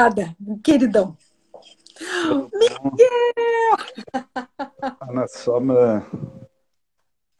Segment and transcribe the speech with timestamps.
[0.00, 0.34] Obrigada,
[0.64, 1.16] queridão.
[2.54, 3.76] Miguel!
[5.02, 5.74] Ana, só me,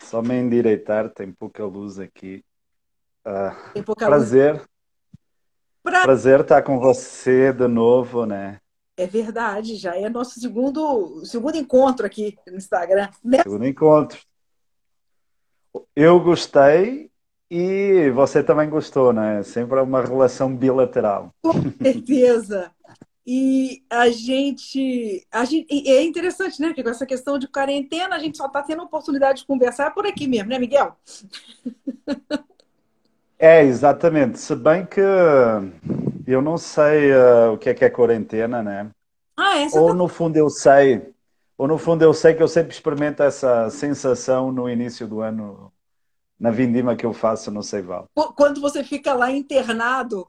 [0.02, 2.44] só me endireitar, tem pouca luz aqui.
[3.26, 4.56] Uh, tem pouca prazer.
[4.56, 4.68] Luz.
[5.82, 6.02] Pra...
[6.02, 8.60] Prazer estar com você de novo, né?
[8.94, 13.08] É verdade, já é nosso segundo, segundo encontro aqui no Instagram.
[13.24, 13.38] Né?
[13.42, 14.20] Segundo encontro.
[15.96, 17.09] Eu gostei
[17.50, 19.42] e você também gostou, né?
[19.42, 21.34] Sempre é uma relação bilateral.
[21.42, 22.70] Com certeza.
[23.26, 25.66] E a gente, a gente.
[25.88, 26.68] é interessante, né?
[26.68, 29.92] Porque com essa questão de quarentena, a gente só está tendo a oportunidade de conversar
[29.92, 30.96] por aqui mesmo, né, Miguel?
[33.42, 34.38] É, exatamente.
[34.38, 35.00] Se bem que
[36.26, 38.90] eu não sei uh, o que é que é quarentena, né?
[39.34, 39.94] Ah, essa ou tá...
[39.94, 41.14] no fundo eu sei,
[41.56, 45.69] ou no fundo eu sei que eu sempre experimento essa sensação no início do ano,
[46.40, 48.06] na vindima que eu faço no Seival.
[48.34, 50.26] Quando você fica lá internado.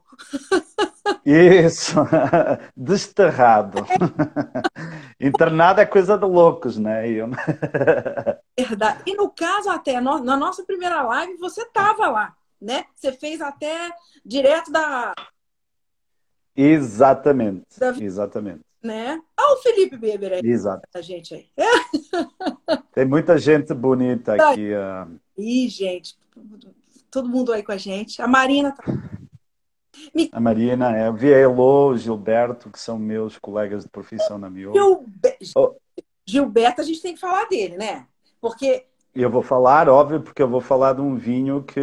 [1.24, 1.94] Isso,
[2.76, 3.84] desterrado.
[5.18, 7.08] Internado é coisa de loucos, né?
[7.08, 7.30] Eu...
[8.58, 9.02] Verdade.
[9.06, 12.84] E no caso, até na nossa primeira live, você estava lá né?
[12.94, 13.90] Você fez até
[14.24, 15.12] direto da.
[16.54, 17.64] Exatamente.
[17.78, 17.90] Da...
[18.00, 18.60] Exatamente.
[18.82, 19.20] Né?
[19.38, 20.40] Olha o Felipe Beber aí.
[20.44, 20.82] Exato.
[20.94, 21.48] A gente aí.
[22.92, 24.70] Tem muita gente bonita aqui.
[24.72, 25.20] Uh...
[25.36, 26.16] Ih, gente.
[27.10, 28.20] Todo mundo aí com a gente.
[28.20, 28.84] A Marina tá.
[30.32, 34.74] A Marina, é, Vielô, o Gilberto, que são meus colegas de profissão na Miolo.
[34.74, 35.36] Gilbe...
[35.56, 35.74] Oh.
[36.26, 38.06] Gilberto, a gente tem que falar dele, né?
[38.40, 41.80] Porque eu vou falar, óbvio, porque eu vou falar de um vinho que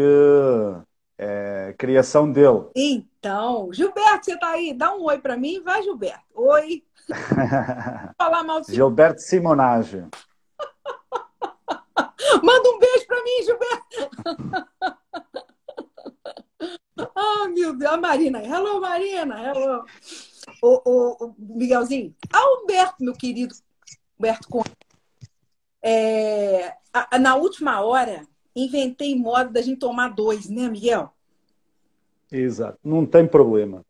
[1.17, 2.65] é criação dele.
[2.75, 4.73] Então, Gilberto, você tá aí?
[4.73, 5.61] Dá um oi para mim.
[5.61, 6.23] Vai, Gilberto.
[6.33, 6.83] Oi.
[8.17, 9.99] falar mal de Gilberto Simonage.
[12.43, 12.98] Manda um beijo
[13.29, 14.09] mim, Gilberto.
[17.15, 17.91] oh, meu Deus.
[17.91, 18.43] A Marina.
[18.43, 19.41] Hello, Marina.
[19.41, 19.85] Hello.
[20.61, 22.15] O, o, o Miguelzinho.
[22.31, 23.55] Alberto, meu querido.
[24.19, 24.71] Alberto Conte.
[25.81, 31.13] É, a, a, na última hora, inventei modo da gente tomar dois, né, Miguel?
[32.31, 33.85] Exato, não tem problema.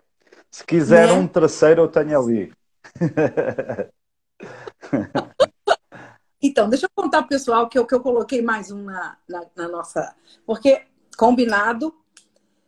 [0.52, 1.14] Se quiser né?
[1.14, 2.53] um terceiro, eu tenho ali.
[6.42, 9.46] então, deixa eu contar pro pessoal que eu, que eu coloquei mais um na, na,
[9.56, 10.16] na nossa.
[10.46, 10.86] Porque
[11.18, 11.94] combinado,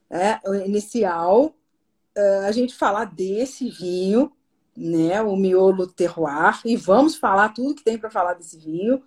[0.10, 1.56] é, o inicial,
[2.18, 4.32] uh, a gente falar desse vinho,
[4.76, 9.04] né, o miolo terroir, e vamos falar tudo que tem para falar desse vinho.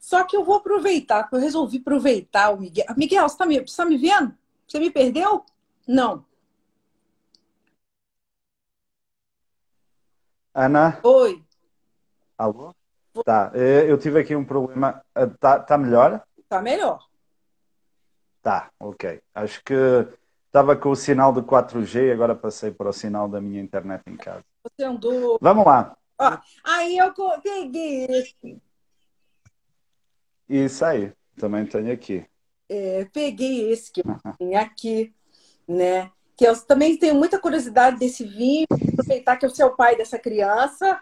[0.00, 2.86] Só que eu vou aproveitar, eu resolvi aproveitar o Miguel.
[2.96, 4.34] Miguel, você está me, tá me vendo?
[4.66, 5.44] Você me perdeu?
[5.86, 6.24] Não.
[10.54, 11.00] Ana?
[11.02, 11.44] Oi.
[12.38, 12.75] Alô?
[13.24, 15.02] Tá, é, eu tive aqui um problema.
[15.14, 16.22] Ah, tá, tá melhor?
[16.48, 17.06] Tá melhor.
[18.42, 19.20] Tá, ok.
[19.34, 19.74] Acho que
[20.46, 24.16] estava com o sinal de 4G, agora passei para o sinal da minha internet em
[24.16, 24.44] casa.
[24.62, 25.38] Você andou.
[25.40, 25.96] Vamos lá.
[26.18, 27.12] Ó, aí eu
[27.42, 28.60] peguei esse
[30.48, 32.24] isso aí, também tenho aqui.
[32.68, 34.02] É, peguei esse que
[34.38, 35.12] tem aqui,
[35.66, 36.10] né?
[36.36, 40.18] Que eu também tenho muita curiosidade desse vinho, aproveitar que eu sou o pai dessa
[40.18, 41.00] criança,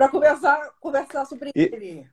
[0.00, 2.06] para conversar, conversar sobre e ele.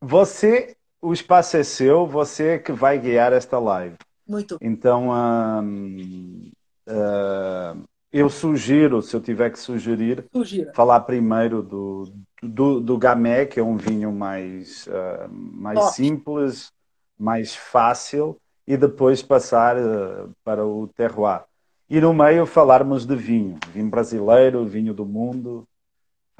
[0.00, 3.96] Você, o espaço é seu, você que vai guiar esta live.
[4.28, 4.56] Muito.
[4.60, 6.52] Então, hum,
[6.88, 7.82] uh,
[8.12, 10.72] eu sugiro, se eu tiver que sugerir, Sugira.
[10.72, 16.72] falar primeiro do, do, do Gamé, que é um vinho mais, uh, mais simples,
[17.18, 21.42] mais fácil, e depois passar uh, para o terroir.
[21.88, 25.66] E no meio falarmos de vinho, vinho brasileiro, vinho do mundo,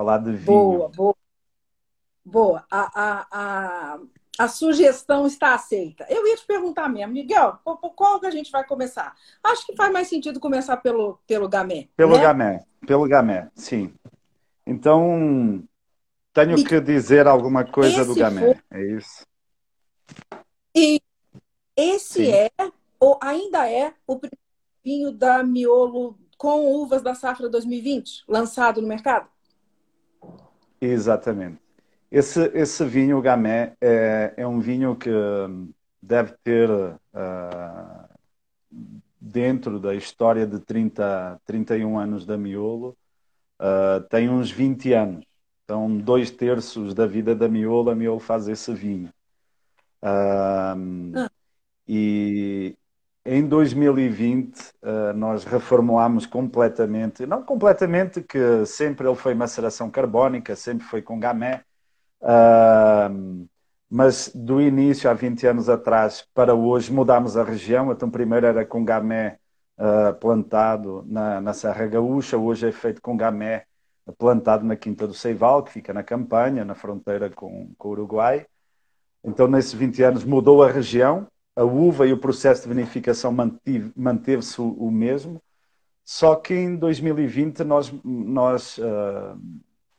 [0.01, 0.47] falar de vinho.
[0.47, 1.17] Boa, boa.
[2.25, 2.65] Boa.
[2.71, 3.99] A, a, a,
[4.39, 6.07] a sugestão está aceita.
[6.09, 9.15] Eu ia te perguntar mesmo, Miguel, por, por qual que a gente vai começar?
[9.45, 11.89] Acho que faz mais sentido começar pelo, pelo Gamé.
[11.97, 12.23] Pelo né?
[12.23, 13.93] Gamé, pelo Gamé, sim.
[14.67, 15.63] Então,
[16.33, 18.65] tenho e que dizer alguma coisa do Gamé, for...
[18.71, 19.27] é isso?
[20.75, 21.01] E
[21.77, 22.31] esse sim.
[22.31, 22.51] é,
[22.99, 24.19] ou ainda é, o
[24.83, 29.29] vinho da Miolo com uvas da safra 2020, lançado no mercado?
[30.81, 31.59] Exatamente.
[32.11, 35.11] Esse, esse vinho Gamay é, é um vinho que
[36.03, 38.09] deve ter uh,
[39.21, 42.97] dentro da história de 30, 31 anos da Miolo,
[43.61, 45.25] uh, tem uns 20 anos.
[45.65, 49.13] Então, dois terços da vida da Miolo, a Miolo faz esse vinho.
[50.03, 51.29] Uh.
[51.87, 52.77] E
[53.25, 60.87] em 2020 uh, nós reformulámos completamente, não completamente, que sempre ele foi maceração carbónica, sempre
[60.87, 61.65] foi com gamé,
[63.91, 67.91] mas do início, há 20 anos atrás, para hoje, mudámos a região.
[67.91, 69.39] Então, primeiro era com Gamé
[69.77, 73.65] uh, plantado na, na Serra Gaúcha, hoje é feito com gamé
[74.17, 78.47] plantado na Quinta do Seival, que fica na Campanha, na fronteira com, com o Uruguai.
[79.25, 81.27] Então, nesses 20 anos, mudou a região,
[81.61, 83.37] a uva e o processo de vinificação
[83.95, 85.43] manteve-se o, mesmo,
[86.03, 89.39] só que em 2020 nós, nós uh,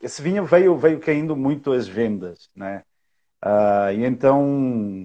[0.00, 2.82] esse vinho veio, veio caindo muito as vendas, né?
[3.44, 4.44] Uh, e então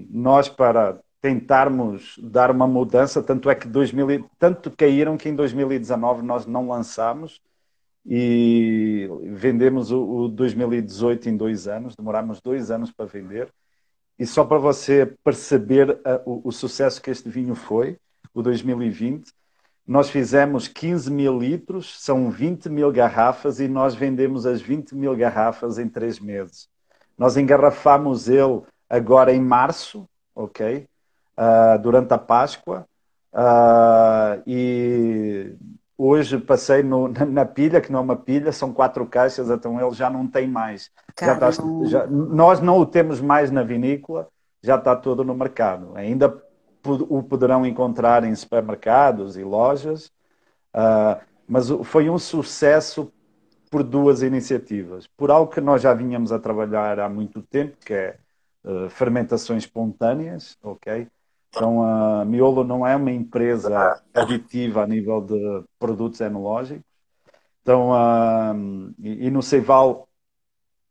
[0.10, 6.24] nós para tentarmos dar uma mudança, tanto é que 2000, tanto caíram que em 2019
[6.24, 7.40] nós não lançamos
[8.04, 13.52] e vendemos o, o 2018 em dois anos, demorámos dois anos para vender.
[14.20, 17.98] E só para você perceber a, o, o, sucesso que este vinho foi,
[18.34, 19.32] o 2020,
[19.86, 25.16] nós fizemos 15 mil litros, são 20 mil garrafas e nós vendemos as 20 mil
[25.16, 26.68] garrafas em três meses.
[27.18, 30.88] Nós engarrafamos ele agora em março, ok?
[31.38, 32.88] Uh, durante a Páscoa.
[33.32, 35.56] Uh, e
[35.98, 39.82] Hoje passei no, na, na, pilha, que não é uma pilha, são quatro caixas, então
[39.82, 40.92] ele já não tem mais.
[41.20, 41.50] Já está,
[41.86, 44.30] já, nós não o temos mais na vinícola,
[44.62, 45.94] já está todo no mercado.
[45.96, 46.42] Ainda
[46.86, 50.12] o poderão encontrar em supermercados e lojas,
[50.76, 53.12] uh, mas foi um sucesso
[53.72, 55.08] por duas iniciativas.
[55.08, 58.18] Por algo que nós já vínhamos a trabalhar há muito tempo, que é
[58.64, 61.08] uh, fermentações espontâneas, ok?
[61.50, 66.84] Então, a Miolo não é uma empresa aditiva a nível de produtos enológicos.
[67.62, 70.08] Então, uh, e, e, no Ceival,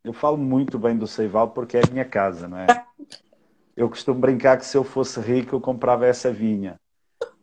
[0.03, 2.67] eu falo muito bem do Ceival porque é a minha casa, não é?
[3.75, 6.79] Eu costumo brincar que se eu fosse rico, eu comprava essa vinha.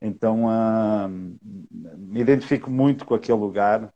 [0.00, 3.92] Então, uh, me identifico muito com aquele lugar.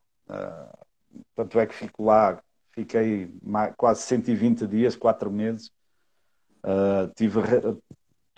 [1.35, 2.41] Tanto é que fico lá,
[2.73, 3.33] fiquei
[3.77, 5.71] quase 120 dias, quatro meses.
[6.65, 7.41] Uh, tive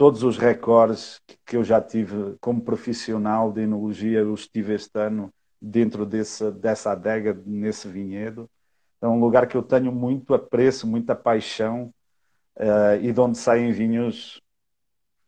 [0.01, 5.31] todos os recordes que eu já tive como profissional de enologia, eu estive este ano
[5.61, 8.49] dentro desse, dessa adega, nesse vinhedo.
[9.03, 11.93] É um lugar que eu tenho muito apreço, muita paixão
[12.57, 14.41] uh, e de onde saem vinhos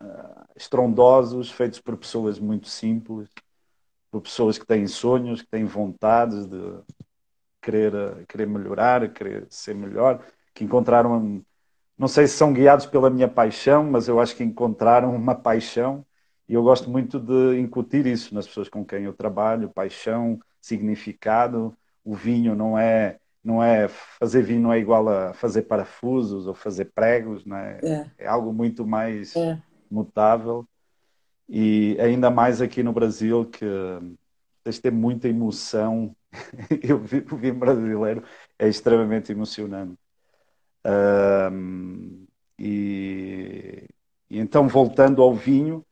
[0.02, 3.28] uh, estrondosos, feitos por pessoas muito simples,
[4.10, 6.80] por pessoas que têm sonhos, que têm vontades de
[7.60, 11.44] querer, querer melhorar, querer ser melhor, que encontraram
[11.98, 16.04] não sei se são guiados pela minha paixão, mas eu acho que encontraram uma paixão
[16.48, 21.76] e eu gosto muito de incutir isso nas pessoas com quem eu trabalho, paixão, significado.
[22.04, 26.54] O vinho não é não é fazer vinho não é igual a fazer parafusos ou
[26.54, 27.80] fazer pregos, não é?
[27.82, 29.58] É, é algo muito mais é.
[29.90, 30.66] mutável
[31.48, 33.66] e ainda mais aqui no Brasil que
[34.64, 36.14] tens de ter muita emoção.
[36.82, 38.24] eu vi, o vinho brasileiro
[38.58, 39.98] é extremamente emocionante.
[40.84, 42.26] Um,
[42.58, 43.86] e,
[44.30, 45.84] e, então, voltando ao vinho,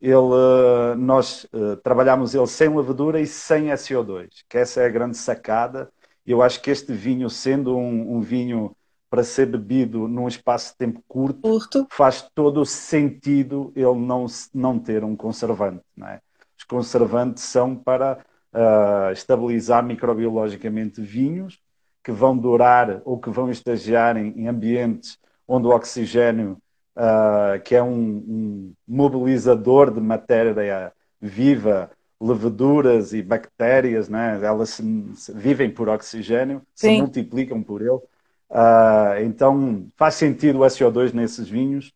[0.00, 5.16] ele, nós uh, trabalhamos ele sem levedura e sem SO2, que essa é a grande
[5.16, 5.90] sacada.
[6.26, 8.76] Eu acho que este vinho, sendo um, um vinho
[9.10, 14.26] para ser bebido num espaço de tempo curto, curto, faz todo o sentido ele não,
[14.54, 15.82] não ter um conservante.
[16.04, 16.20] É?
[16.56, 18.18] Os conservantes são para
[18.52, 21.58] uh, estabilizar microbiologicamente vinhos
[22.08, 26.56] que vão durar ou que vão estagiar em, em ambientes onde o oxigênio,
[26.96, 30.90] uh, que é um, um, mobilizador de matéria
[31.20, 34.40] viva, leveduras e bactérias, né?
[34.42, 34.82] elas se,
[35.16, 36.94] se vivem por oxigênio, Sim.
[36.94, 37.90] se multiplicam por ele.
[37.90, 41.92] Uh, então faz sentido o SO2 nesses vinhos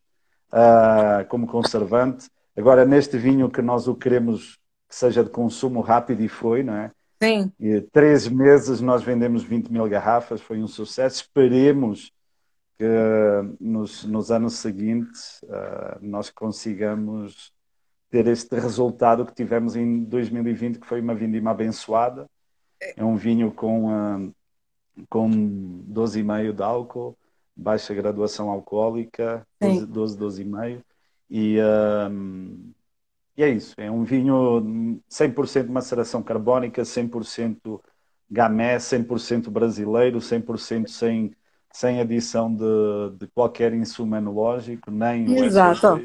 [0.52, 2.28] uh, como conservante.
[2.54, 4.59] Agora, neste vinho que nós o queremos
[4.90, 6.90] que seja de consumo rápido e foi, não é?
[7.23, 7.52] Sim.
[7.61, 11.23] E três meses nós vendemos 20 mil garrafas, foi um sucesso.
[11.23, 12.12] Esperemos
[12.76, 12.85] que
[13.61, 17.52] nos, nos anos seguintes uh, nós consigamos
[18.11, 22.29] ter este resultado que tivemos em 2020, que foi uma vindima abençoada.
[22.97, 24.35] É um vinho com, uh,
[25.09, 27.17] com 12,5 de álcool,
[27.55, 30.83] baixa graduação alcoólica, 12, 12, 12,5.
[31.31, 32.73] E, uh,
[33.37, 37.81] e é isso, é um vinho 100% maceração carbónica, 100%
[38.31, 41.35] gamé, 100% brasileiro, 100% sem,
[41.71, 46.03] sem adição de, de qualquer insumo enológico, nem Exato.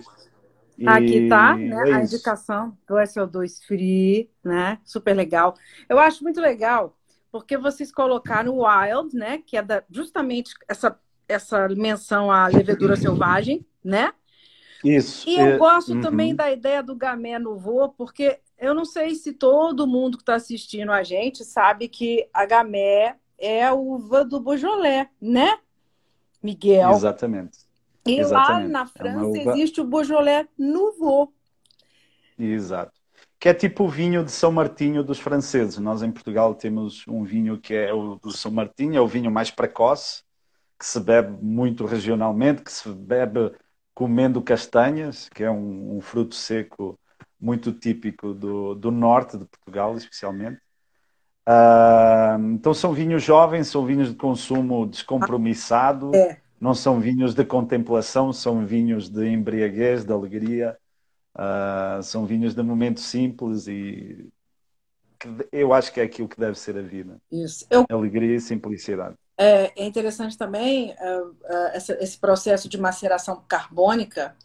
[0.77, 0.87] E...
[0.87, 4.77] Aqui está né, é a indicação do SO2 Free, né?
[4.83, 5.55] Super legal.
[5.89, 6.95] Eu acho muito legal
[7.31, 9.39] porque vocês colocaram o Wild, né?
[9.45, 14.13] Que é da, justamente essa, essa menção à levedura selvagem, né?
[14.83, 15.27] Isso.
[15.27, 15.57] E eu é...
[15.57, 16.01] gosto uhum.
[16.01, 20.35] também da ideia do Gamé Nouveau, porque eu não sei se todo mundo que está
[20.35, 25.57] assistindo a gente sabe que a Gamé é a uva do Beaujolais, né,
[26.41, 26.91] Miguel?
[26.91, 27.59] Exatamente.
[28.05, 28.63] E Exatamente.
[28.63, 29.51] lá na é França é uva...
[29.51, 31.33] existe o Beaujolais Nouveau.
[32.39, 32.93] Exato.
[33.39, 35.77] que é tipo o vinho de São Martinho dos franceses.
[35.77, 39.29] Nós em Portugal temos um vinho que é o do São Martinho, é o vinho
[39.29, 40.23] mais precoce,
[40.79, 43.51] que se bebe muito regionalmente, que se bebe
[43.97, 46.99] comendo castanhas, que é um, um fruto seco
[47.41, 50.61] muito típico do, do norte de Portugal, especialmente.
[51.49, 56.39] Uh, então são vinhos jovens, são vinhos de consumo descompromissado, é.
[56.61, 60.77] não são vinhos de contemplação, são vinhos de embriaguez, de alegria,
[61.35, 64.29] uh, são vinhos de momento simples e
[65.51, 67.17] eu acho que é aquilo que deve ser a vida.
[67.31, 67.65] Isso.
[67.67, 67.83] Eu...
[67.89, 69.15] Alegria e simplicidade.
[69.37, 71.35] É, é interessante também uh,
[71.73, 74.35] essa, esse processo de maceração carbônica,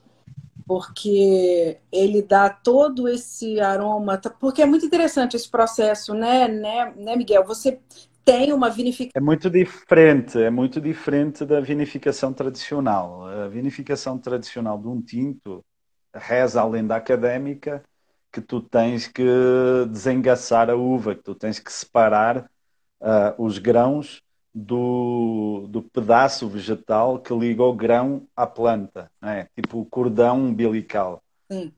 [0.67, 7.17] porque ele dá todo esse aroma, porque é muito interessante esse processo, né, né, né
[7.17, 7.45] Miguel?
[7.45, 7.81] Você
[8.25, 9.21] tem uma vinificação.
[9.21, 13.27] É muito diferente, é muito diferente da vinificação tradicional.
[13.27, 15.65] A vinificação tradicional de um tinto
[16.15, 17.83] reza além da académica
[18.31, 19.25] que tu tens que
[19.91, 22.51] desengaçar a uva, que tu tens que separar
[23.01, 24.23] uh, os grãos
[24.55, 29.49] do, do pedaço vegetal que liga o grão à planta, é?
[29.55, 31.23] tipo o cordão umbilical.
[31.51, 31.73] Sim.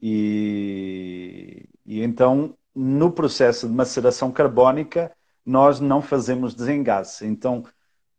[0.00, 5.12] E, e então, no processo de maceração carbónica,
[5.44, 7.26] nós não fazemos desengasse.
[7.26, 7.64] Então,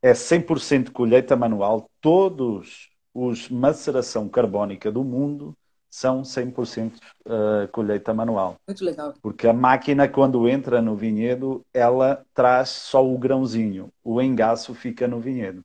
[0.02, 1.90] é 100% colheita manual.
[2.00, 5.56] Todos os maceração carbónica do mundo
[5.92, 6.94] são 100%
[7.26, 8.56] uh, colheita manual.
[8.66, 9.14] Muito legal.
[9.22, 13.92] Porque a máquina, quando entra no vinhedo, ela traz só o grãozinho.
[14.02, 15.64] O engaço fica no vinhedo.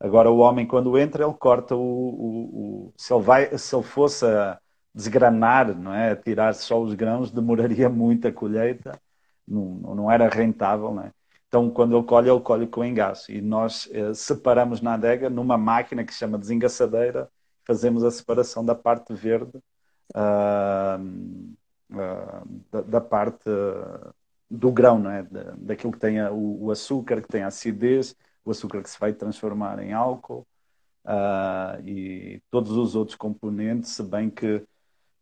[0.00, 1.80] Agora, o homem, quando entra, ele corta o...
[1.80, 4.24] o, o se, ele vai, se ele fosse
[4.94, 6.16] desgranar, não é?
[6.16, 8.98] tirar só os grãos, demoraria muito a colheita.
[9.46, 11.12] Não, não era rentável, não é?
[11.48, 13.30] Então, quando ele colhe, ele colhe com engaço.
[13.30, 17.30] E nós eh, separamos na adega numa máquina que se chama desengaçadeira,
[17.66, 19.58] fazemos a separação da parte verde
[20.14, 21.02] uh,
[21.90, 23.50] uh, da, da, parte
[24.48, 25.22] do grão, não é?
[25.24, 28.90] Da, daquilo que tem a, o, o, açúcar, que tem a acidez, o açúcar que
[28.90, 30.46] se vai transformar em álcool
[31.84, 34.64] e todos os outros componentes, se bem que,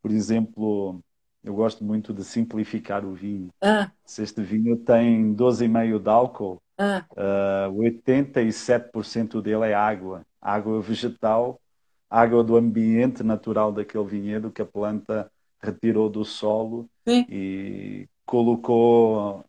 [0.00, 1.02] por exemplo,
[1.42, 3.50] eu gosto muito de simplificar o vinho.
[3.60, 3.90] Ah.
[4.04, 7.04] Se este vinho tem 12,5 de álcool, ah.
[7.70, 10.24] uh, 87% dele é água.
[10.40, 11.60] Água vegetal
[12.08, 15.30] água do ambiente natural daquele vinhedo que a planta
[15.60, 17.26] retirou do solo Sim.
[17.28, 19.44] e colocou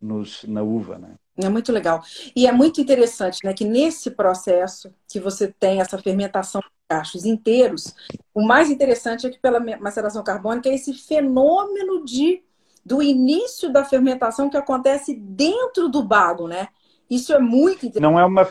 [0.00, 1.14] nos, na uva, né?
[1.36, 2.02] É muito legal.
[2.36, 7.24] E é muito interessante, né, que nesse processo que você tem essa fermentação de cachos
[7.24, 7.92] inteiros,
[8.32, 12.42] o mais interessante é que pela maceração carbônica é esse fenômeno de
[12.84, 16.68] do início da fermentação que acontece dentro do bago, né?
[17.08, 18.02] Isso é muito interessante.
[18.02, 18.46] Não é uma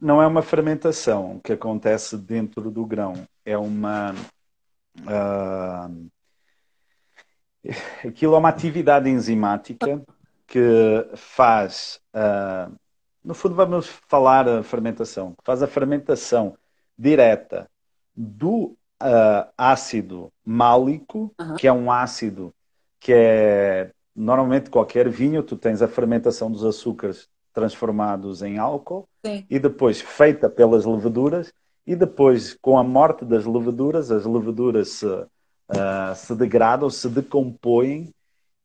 [0.00, 3.14] não é uma fermentação que acontece dentro do grão,
[3.44, 4.14] é uma.
[5.00, 6.08] Uh,
[8.06, 10.02] aquilo é uma atividade enzimática
[10.46, 12.00] que faz.
[12.14, 12.74] Uh,
[13.24, 15.34] no fundo, vamos falar a fermentação.
[15.44, 16.56] Faz a fermentação
[16.96, 17.68] direta
[18.16, 21.56] do uh, ácido málico, uhum.
[21.56, 22.54] que é um ácido
[23.00, 23.92] que é.
[24.14, 29.44] Normalmente, qualquer vinho, tu tens a fermentação dos açúcares transformados em álcool Sim.
[29.48, 31.52] e depois feita pelas leveduras
[31.86, 38.12] e depois com a morte das leveduras as leveduras se, uh, se degradam, se decompõem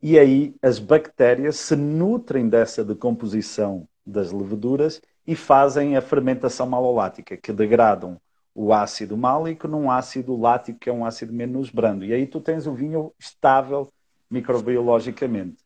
[0.01, 7.37] e aí as bactérias se nutrem dessa decomposição das leveduras e fazem a fermentação malolática,
[7.37, 8.19] que degradam
[8.53, 12.05] o ácido málico num ácido lático, que é um ácido menos brando.
[12.05, 13.89] E aí tu tens o vinho estável
[14.29, 15.62] microbiologicamente.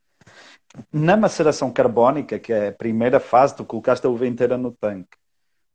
[0.92, 5.16] Na maceração carbónica, que é a primeira fase, tu colocaste a uva inteira no tanque,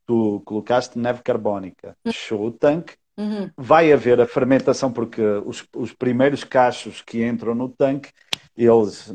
[0.06, 3.50] tu colocaste neve carbónica, fechou o tanque, uhum.
[3.58, 8.12] vai haver a fermentação, porque os, os primeiros cachos que entram no tanque,
[8.56, 9.12] eles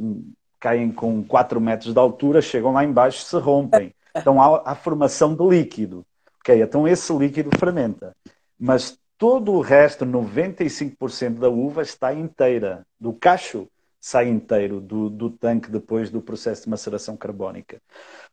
[0.59, 3.95] caem com 4 metros de altura, chegam lá embaixo se rompem.
[4.15, 6.05] Então há a formação de líquido.
[6.41, 8.15] Ok, então esse líquido fermenta.
[8.59, 12.85] Mas todo o resto, 95% da uva está inteira.
[12.99, 13.69] Do cacho
[14.01, 17.81] sai inteiro do, do tanque depois do processo de maceração carbónica.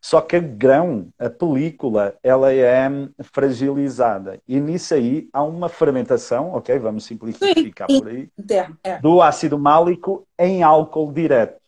[0.00, 2.88] Só que a grão, a película, ela é
[3.24, 4.40] fragilizada.
[4.46, 6.78] E nisso aí há uma fermentação, ok?
[6.78, 8.28] Vamos simplificar Sim, por aí,
[8.84, 8.98] é.
[8.98, 11.60] do ácido málico em álcool direto.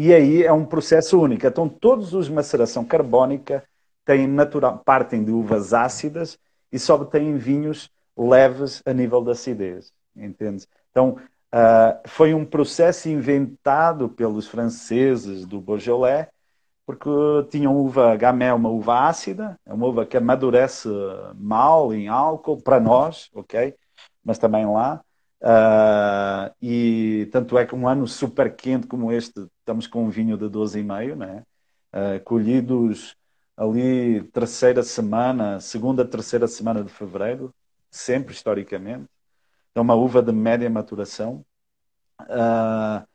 [0.00, 1.46] E aí é um processo único.
[1.46, 3.64] Então todos os maceração carbónica
[4.04, 6.38] têm natural, partem de uvas ácidas
[6.72, 9.92] e só têm vinhos leves a nível da acidez.
[10.16, 10.66] Entende?
[10.90, 11.18] Então
[11.56, 16.26] Uh, foi um processo inventado pelos franceses do Beaujolais,
[16.84, 17.08] porque
[17.50, 20.86] tinham uva gamay, uma uva ácida, é uma uva que amadurece
[21.34, 23.74] mal em álcool, para nós, ok?
[24.22, 25.00] Mas também lá.
[25.40, 30.36] Uh, e tanto é que um ano super quente como este, estamos com um vinho
[30.36, 31.42] de 12,5, né?
[31.90, 33.16] Uh, colhidos
[33.56, 37.50] ali terceira semana, segunda, terceira semana de fevereiro,
[37.90, 39.15] sempre historicamente.
[39.76, 41.44] É uma uva de média maturação.
[42.22, 43.06] Uh,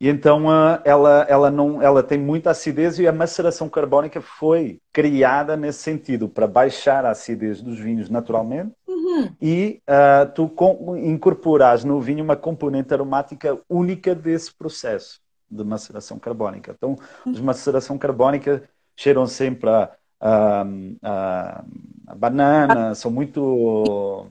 [0.00, 4.80] e então uh, ela, ela, não, ela tem muita acidez e a maceração carbónica foi
[4.90, 9.28] criada nesse sentido, para baixar a acidez dos vinhos naturalmente uhum.
[9.38, 16.18] e uh, tu com, incorporas no vinho uma componente aromática única desse processo de maceração
[16.18, 16.74] carbónica.
[16.74, 16.96] Então,
[17.26, 17.32] uhum.
[17.32, 18.62] os maceração carbónica
[18.96, 20.64] cheiram sempre a, a,
[21.02, 21.64] a,
[22.06, 24.26] a banana, são muito...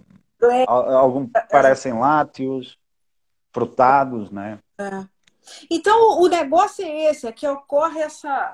[0.67, 2.77] Algum, parecem lácteos,
[3.51, 4.59] frutados, né?
[4.77, 5.05] É.
[5.69, 8.53] Então, o negócio é esse, é que ocorre essa,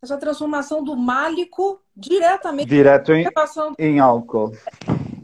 [0.00, 3.26] essa transformação do málico diretamente Direto em,
[3.78, 4.52] em álcool.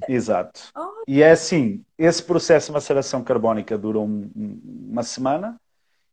[0.09, 0.61] Exato.
[0.77, 1.03] Oh.
[1.07, 4.31] E é assim, esse processo de maceração carbónica dura um,
[4.91, 5.61] uma semana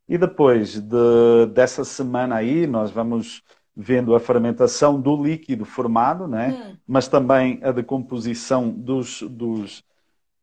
[0.08, 3.42] e depois de, dessa semana aí nós vamos
[3.75, 6.50] vendo a fermentação do líquido formado, né?
[6.51, 6.77] Hum.
[6.88, 9.84] mas também a decomposição dos, dos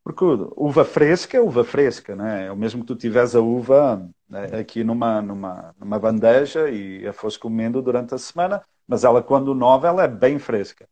[0.03, 0.25] porque
[0.57, 2.47] uva fresca é uva fresca, né?
[2.47, 7.07] É o mesmo que tu tiveres a uva né, aqui numa, numa, numa bandeja e
[7.07, 10.87] a fores comendo durante a semana, mas ela, quando nova, ela é bem fresca.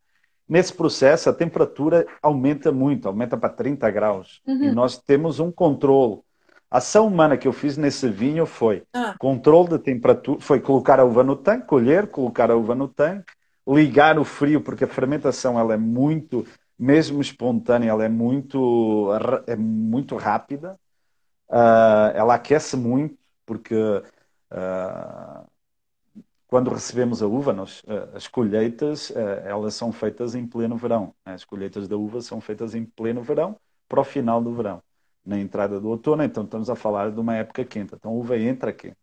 [0.48, 4.40] Nesse processo, a temperatura aumenta muito, aumenta para 30 graus.
[4.46, 4.64] Uhum.
[4.64, 6.20] E nós temos um controle.
[6.72, 9.14] A ação humana que eu fiz nesse vinho foi ah.
[9.18, 13.30] controle de temperatura, foi colocar a uva no tanque, colher, colocar a uva no tanque,
[13.68, 16.46] ligar o frio, porque a fermentação ela é muito
[16.78, 19.10] mesmo espontânea, ela é muito,
[19.46, 20.80] é muito rápida.
[21.46, 25.46] Uh, ela aquece muito, porque uh,
[26.46, 29.12] quando recebemos a uva, nós, uh, as colheitas,
[29.44, 31.14] elas são feitas em pleno verão.
[31.26, 31.34] Né?
[31.34, 34.82] As colheitas da uva são feitas em pleno verão, para o final do verão,
[35.24, 36.22] na entrada do outono.
[36.22, 37.94] Então, estamos a falar de uma época quente.
[37.94, 38.96] Então, a uva entra quente.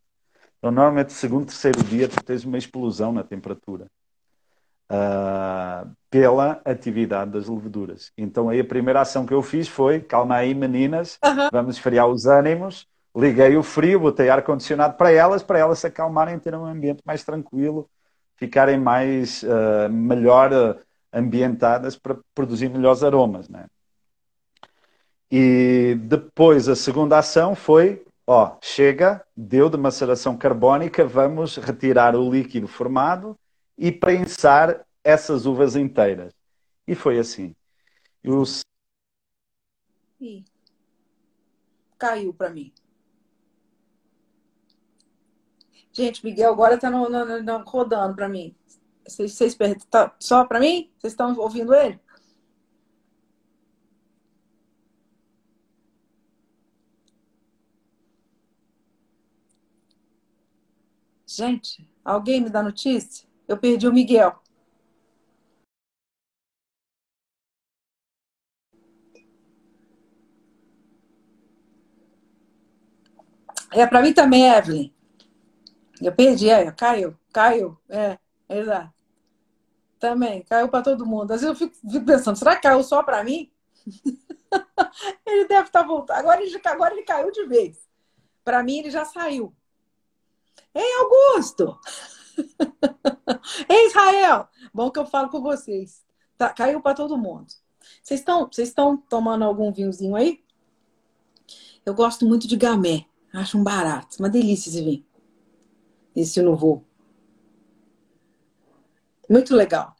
[0.57, 3.87] Então, normalmente, segundo, terceiro dia, tu tens uma explosão na temperatura
[4.89, 8.11] uh, pela atividade das leveduras.
[8.17, 11.49] Então aí a primeira ação que eu fiz foi, calma aí meninas, uhum.
[11.51, 16.39] vamos esfriar os ânimos, liguei o frio, botei ar-condicionado para elas, para elas se acalmarem,
[16.39, 17.89] ter um ambiente mais tranquilo,
[18.35, 20.79] ficarem mais, uh, melhor uh,
[21.13, 23.65] ambientadas para produzir melhores aromas, né?
[25.31, 32.31] E depois a segunda ação foi, ó, chega, deu de maceração carbónica, vamos retirar o
[32.31, 33.37] líquido formado
[33.77, 36.33] e prensar essas uvas inteiras.
[36.87, 37.55] E foi assim.
[41.97, 42.73] Caiu para mim.
[45.91, 48.55] Gente, Miguel agora está no, no, no, rodando para mim.
[49.05, 49.57] Vocês, vocês
[49.89, 50.91] tá só para mim?
[50.97, 51.99] Vocês estão ouvindo ele?
[61.39, 63.25] Gente, alguém me dá notícia?
[63.47, 64.37] Eu perdi o Miguel.
[73.71, 74.91] É, para mim também, Evelyn.
[76.01, 78.93] Eu perdi, é, caiu, caiu, é, exato.
[79.97, 81.31] Também, caiu para todo mundo.
[81.31, 83.49] Às vezes eu fico, fico, pensando, será que caiu só para mim?
[85.25, 86.17] ele deve estar tá voltando.
[86.17, 87.87] Agora ele, agora ele caiu de vez.
[88.43, 89.55] Para mim, ele já saiu.
[90.73, 91.79] Ei, Augusto!
[93.69, 94.47] Ei, Israel!
[94.73, 96.05] Bom que eu falo com vocês.
[96.37, 97.47] Tá, caiu para todo mundo.
[98.01, 100.43] Vocês estão vocês estão tomando algum vinhozinho aí?
[101.85, 103.05] Eu gosto muito de gamé.
[103.33, 104.17] Acho um barato.
[104.19, 105.05] Uma delícia esse vinho.
[106.15, 106.85] Esse novo.
[109.29, 109.95] Muito legal.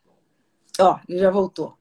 [0.80, 1.78] Ó, ele já voltou.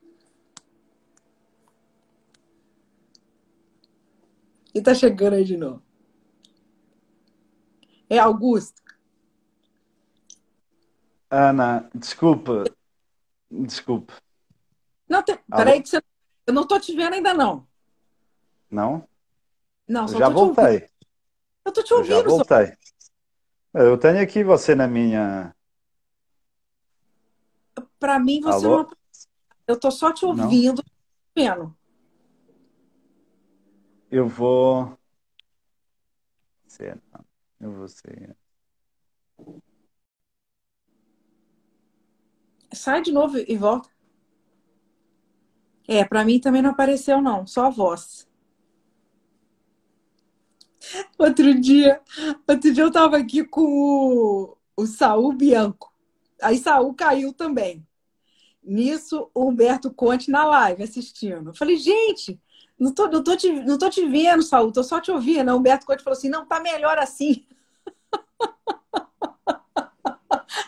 [4.75, 5.83] E tá chegando aí de novo.
[8.11, 8.83] É Augusto.
[11.31, 12.65] Ana, desculpa.
[13.51, 14.15] Desculpe.
[15.09, 15.39] Não, te...
[15.49, 16.03] peraí que você...
[16.47, 17.67] Eu não tô te vendo ainda, não.
[18.71, 19.07] Não?
[19.87, 20.89] Não, só Já voltei.
[21.65, 22.13] Eu tô te ouvindo.
[22.13, 22.67] Eu já voltei.
[22.67, 23.79] Só...
[23.79, 25.55] Eu tenho aqui você na minha...
[27.99, 28.83] Para mim, você Alô?
[28.85, 28.91] não...
[29.67, 30.83] Eu tô só te ouvindo,
[31.37, 31.77] vendo.
[34.11, 34.99] Eu vou...
[37.61, 38.37] Eu vou ser...
[42.73, 43.89] Sai de novo e volta.
[45.87, 48.29] É, para mim também não apareceu, não, só a voz.
[51.19, 52.01] Outro dia,
[52.47, 55.93] outro dia eu tava aqui com o, o Saul Bianco.
[56.43, 57.87] Aí Saul caiu também.
[58.63, 61.51] Nisso, o Humberto Conte na live assistindo.
[61.51, 62.39] Eu falei, gente,
[62.79, 65.53] Não tô, não, tô te, não tô te vendo, Saúl, tô só te ouvindo.
[65.53, 67.45] O Humberto Couto falou assim: não, tá melhor assim.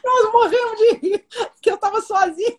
[0.04, 1.26] Nós morremos de rir,
[1.62, 2.58] que eu tava sozinha.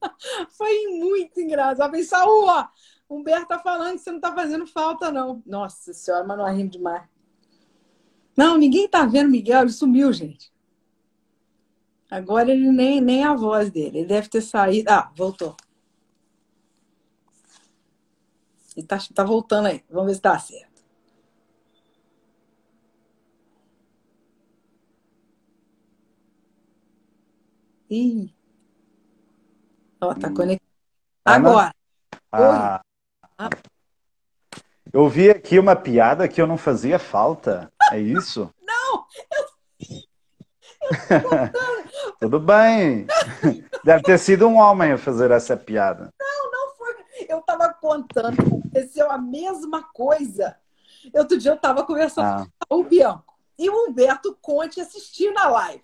[0.50, 1.94] Foi muito engraçado.
[1.94, 2.66] Eu Saúl, ó,
[3.10, 5.42] Humberto tá falando que você não tá fazendo falta, não.
[5.44, 7.02] Nossa senhora, mas nós rimos demais.
[8.36, 10.52] Não, ninguém tá vendo Miguel, ele sumiu, gente.
[12.10, 13.98] Agora ele nem, nem a voz dele.
[13.98, 14.90] Ele deve ter saído.
[14.90, 15.56] Ah, voltou.
[18.78, 19.84] Ele tá, tá voltando aí.
[19.90, 20.84] Vamos ver se tá certo.
[27.90, 28.32] Ih.
[30.00, 30.34] Ó, tá hum.
[30.34, 30.68] conectado.
[31.24, 31.74] Agora.
[32.30, 32.80] Ah.
[33.36, 33.50] ah.
[34.92, 37.68] Eu vi aqui uma piada que eu não fazia falta.
[37.90, 38.48] É isso?
[38.62, 39.06] não!
[39.90, 40.02] Eu...
[42.20, 43.08] Tudo bem.
[43.82, 46.14] Deve ter sido um homem a fazer essa piada.
[46.16, 46.37] Não.
[47.28, 50.56] Eu estava contando, aconteceu a mesma coisa.
[51.14, 52.46] Outro dia eu estava conversando ah.
[52.68, 55.82] com o Bianco e o Humberto Conte assistiu na live.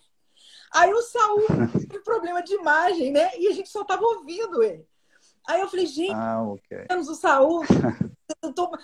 [0.73, 1.47] Aí o Saul
[1.89, 3.29] teve problema de imagem, né?
[3.37, 4.87] E a gente só estava ouvindo ele.
[5.47, 6.85] Aí eu falei, gente, ah, okay.
[6.87, 7.61] temos o Saul.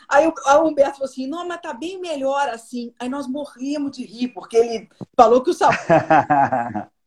[0.08, 2.94] Aí o Humberto falou assim, não, mas tá bem melhor assim.
[3.00, 5.74] Aí nós morríamos de rir, porque ele falou que o Saul.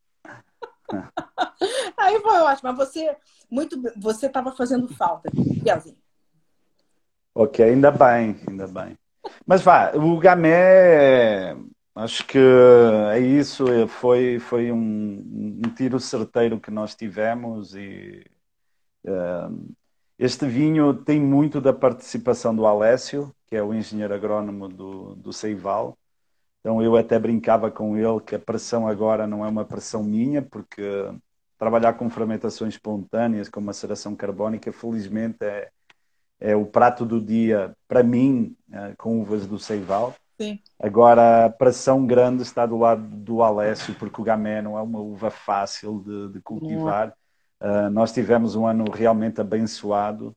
[1.97, 2.73] Aí foi ótimo.
[2.73, 3.17] Mas você,
[3.51, 5.97] muito, você estava fazendo falta, Bielzinho.
[7.35, 8.97] Ok, ainda bem, ainda bem.
[9.47, 11.57] Mas vá, o Gamé,
[11.95, 12.39] acho que
[13.13, 18.25] é isso, foi, foi um, um tiro certeiro que nós tivemos e
[20.19, 25.33] este vinho tem muito da participação do Alessio, que é o engenheiro agrónomo do, do
[25.33, 25.99] Seival.
[26.65, 30.41] Então eu até brincava com ele que a pressão agora não é uma pressão minha,
[30.41, 30.83] porque
[31.59, 35.69] trabalhar com fermentações espontâneas, com maceração carbónica, felizmente é,
[36.41, 40.15] é o prato do dia para mim, eh, com uvas do Seival.
[40.41, 40.59] Sim.
[40.81, 45.01] Agora, a pressão grande está do lado do Alessio, porque o Gamé não é uma
[45.01, 47.15] uva fácil de, de cultivar.
[47.61, 50.35] Uh, nós tivemos um ano realmente abençoado,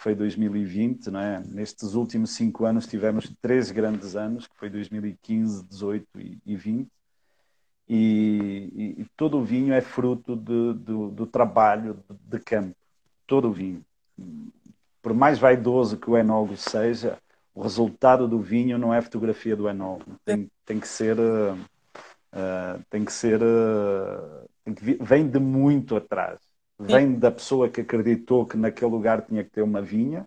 [0.00, 1.42] foi 2020, não é?
[1.46, 6.06] Nestes últimos cinco anos tivemos três grandes anos, que foi 2015, 18
[6.46, 6.88] e, 20.
[7.86, 12.74] E, e, e, todo o vinho é fruto de, do, do trabalho de, campo.
[13.26, 13.84] Todo o vinho.
[15.02, 17.18] Por mais vaidoso que o enólogo seja,
[17.54, 20.16] o resultado do vinho não é fotografia do enólogo.
[20.24, 21.18] Tem, tem que ser...
[21.18, 23.42] Uh, tem que ser...
[23.42, 26.49] Uh, tem que, vem de muito atrás
[26.80, 30.26] vem da pessoa que acreditou que naquele lugar tinha que ter uma vinha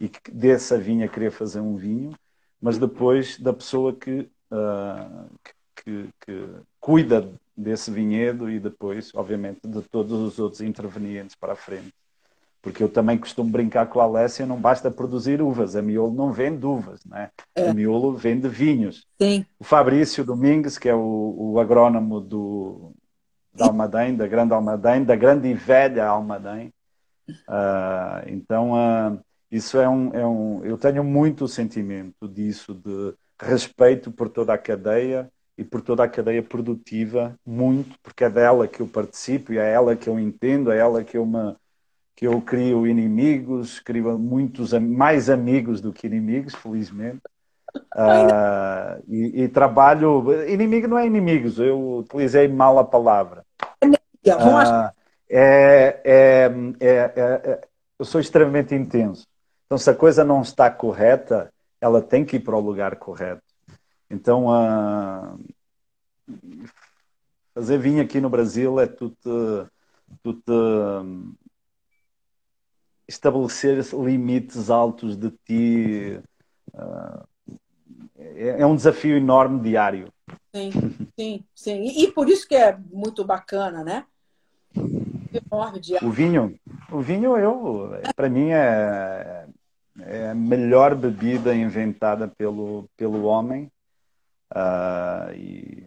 [0.00, 2.12] e que dessa vinha queria fazer um vinho,
[2.60, 5.30] mas depois da pessoa que, uh,
[5.76, 6.48] que, que,
[6.80, 11.94] cuida desse vinhedo e depois, obviamente, de todos os outros intervenientes para a frente.
[12.60, 16.32] Porque eu também costumo brincar com a Alessia, não basta produzir uvas, a Miolo não
[16.32, 17.30] vende uvas, né?
[17.54, 17.68] É.
[17.68, 19.06] a Miolo vende vinhos.
[19.22, 19.46] Sim.
[19.58, 22.92] O Fabrício Domingues, que é o, o agrónomo do,
[23.56, 26.72] da Almaden, da grande Almaden, da grande e velha Almaden.
[27.28, 30.64] Uh, então, uh, isso é um, é um.
[30.64, 36.08] Eu tenho muito sentimento disso, de respeito por toda a cadeia e por toda a
[36.08, 40.70] cadeia produtiva, muito, porque é dela que eu participo e é ela que eu entendo,
[40.70, 41.56] é ela que eu me
[42.14, 47.20] que eu crio inimigos, crio muitos mais amigos do que inimigos, felizmente.
[47.94, 50.24] Uh, e, e, trabalho.
[50.48, 53.44] Inimigo não é inimigos, eu utilizei mal a palavra.
[53.82, 54.90] Uh,
[55.28, 57.60] é, é, é,
[57.98, 59.26] eu sou extremamente intenso.
[59.66, 63.42] Então, se a coisa não está correta, ela tem que ir para o lugar correto.
[64.08, 65.38] Então, uh,
[67.54, 69.68] fazer vinho aqui no Brasil é tudo,
[70.22, 71.36] tudo
[73.08, 76.20] estabelecer limites altos de ti.
[76.72, 77.35] Uh,
[78.34, 80.12] é, é um desafio enorme diário.
[80.54, 80.70] Sim,
[81.18, 81.82] sim, sim.
[81.82, 84.04] E, e, por isso que é muito bacana, né?
[84.74, 86.08] Enorme diário.
[86.08, 86.58] O vinho,
[86.90, 89.46] o vinho eu, para mim é,
[90.00, 93.70] é a melhor bebida inventada pelo pelo homem.
[94.54, 95.86] Uh, e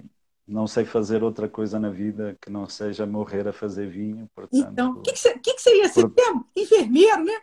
[0.49, 4.27] não sei fazer outra coisa na vida que não seja morrer a fazer vinho.
[4.35, 6.09] Portanto, então, o que, que, que, que, você ia ser?
[6.09, 6.45] Por...
[6.55, 7.39] Enfermeiro, né?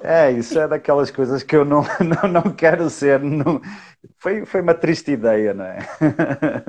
[0.00, 1.82] É, isso é daquelas coisas que eu não,
[2.22, 3.20] não, não quero ser.
[3.20, 3.60] Não...
[4.18, 5.78] Foi, foi uma triste ideia, não é?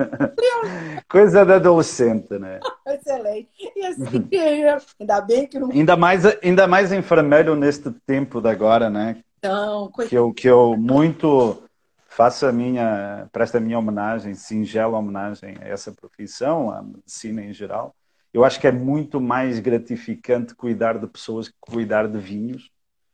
[1.08, 2.60] Coisa de adolescente, não é?
[2.86, 3.48] Excelente.
[3.76, 4.28] E assim,
[5.00, 5.70] ainda bem que não.
[5.70, 9.16] Ainda mais, ainda mais enfermeiro neste tempo de agora, né?
[9.38, 11.62] Então, que eu, que eu muito
[12.08, 17.52] faço a minha, presto a minha homenagem, singela homenagem a essa profissão, à medicina em
[17.52, 17.94] geral.
[18.32, 22.70] Eu acho que é muito mais gratificante cuidar de pessoas que cuidar de vinhos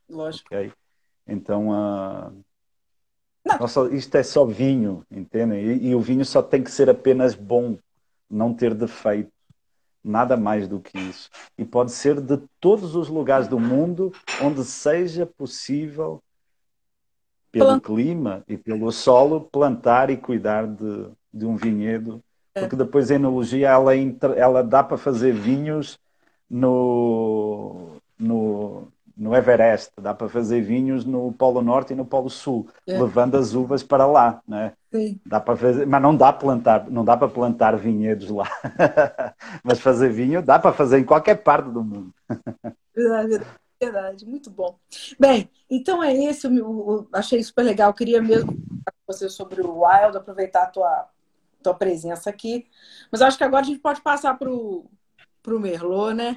[0.08, 0.46] Lógico.
[0.46, 0.72] Okay?
[1.26, 2.44] Então, uh,
[3.58, 5.64] nossa, isto é só vinho, entendem?
[5.64, 7.78] E, e, o vinho só tem que ser apenas bom,
[8.28, 9.32] não ter defeito.
[10.02, 11.30] Nada mais do que isso.
[11.56, 14.12] E pode ser de todos os lugares do mundo
[14.42, 16.22] onde seja possível,
[17.50, 22.22] pelo clima e pelo solo, plantar e cuidar de, de um vinhedo.
[22.54, 22.60] É.
[22.60, 23.94] Porque depois a enologia ela,
[24.36, 25.98] ela dá para fazer vinhos
[26.50, 32.68] no, no, no Everest, dá para fazer vinhos no Polo Norte e no Polo Sul,
[32.86, 32.98] é.
[32.98, 34.72] levando as uvas para lá, né?
[34.92, 35.20] Sim.
[35.24, 38.48] Dá para fazer, mas não dá plantar, não dá para plantar vinhedos lá.
[39.62, 42.12] mas fazer vinho dá para fazer em qualquer parte do mundo.
[42.94, 43.44] verdade,
[43.80, 44.76] verdade, muito bom.
[45.18, 47.90] Bem, então é esse, eu, achei super legal.
[47.90, 51.08] Eu queria mesmo falar com você sobre o Wild, aproveitar a tua,
[51.62, 52.66] tua presença aqui.
[53.12, 54.88] Mas acho que agora a gente pode passar para o
[55.46, 56.36] Merlot, né?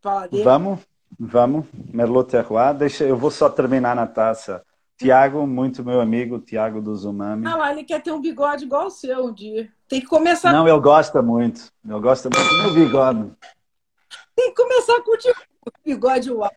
[0.00, 0.44] Falar dele.
[0.44, 0.89] Vamos.
[1.18, 2.74] Vamos, Merlot Terroir.
[2.74, 4.62] Deixa, eu vou só terminar na taça.
[4.96, 7.46] Tiago, muito meu amigo, Tiago do Zumami.
[7.46, 9.70] Ah lá, ele quer ter um bigode igual o seu um dia.
[9.88, 10.52] Tem que começar.
[10.52, 11.72] Não, ele gosta muito.
[11.82, 13.32] Ele gosta muito do meu bigode.
[14.36, 15.30] Tem que começar a curtir
[15.66, 16.54] o bigode wild.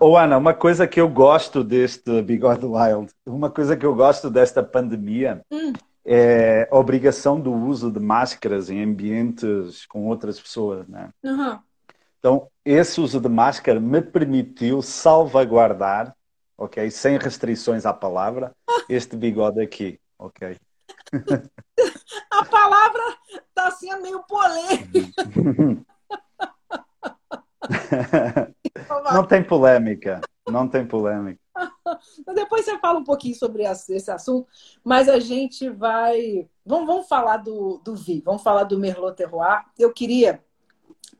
[0.00, 4.30] Ô, Ana, uma coisa que eu gosto deste bigode wild, uma coisa que eu gosto
[4.30, 5.72] desta pandemia hum.
[6.04, 11.10] é a obrigação do uso de máscaras em ambientes com outras pessoas, né?
[11.22, 11.58] Uhum.
[12.18, 16.14] Então, esse uso de máscara me permitiu salvaguardar,
[16.56, 18.54] ok, sem restrições à palavra,
[18.88, 20.56] este bigode aqui, ok?
[22.30, 25.22] A palavra está sendo meio polêmica.
[29.12, 31.40] Não tem polêmica, não tem polêmica.
[32.34, 34.48] Depois você fala um pouquinho sobre esse assunto,
[34.82, 36.48] mas a gente vai.
[36.64, 39.64] Vamos, vamos falar do, do Vi, vamos falar do Merlot Terroir.
[39.78, 40.42] Eu queria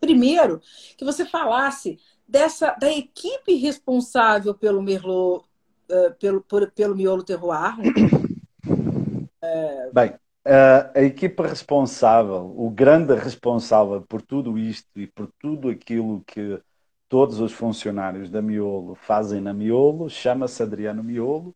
[0.03, 0.61] Primeiro,
[0.99, 5.45] que você falasse dessa da equipe responsável pelo Merlot,
[5.89, 7.79] uh, pelo, por, pelo miolo terroir.
[7.79, 7.93] Né?
[9.95, 16.25] Bem, uh, a equipa responsável, o grande responsável por tudo isto e por tudo aquilo
[16.27, 16.61] que
[17.09, 21.55] todos os funcionários da Miolo fazem na Miolo, chama-se Adriano Miolo,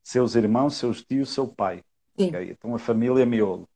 [0.00, 1.82] seus irmãos, seus tios, seu pai.
[2.14, 2.52] Okay?
[2.52, 3.68] Então a família Miolo.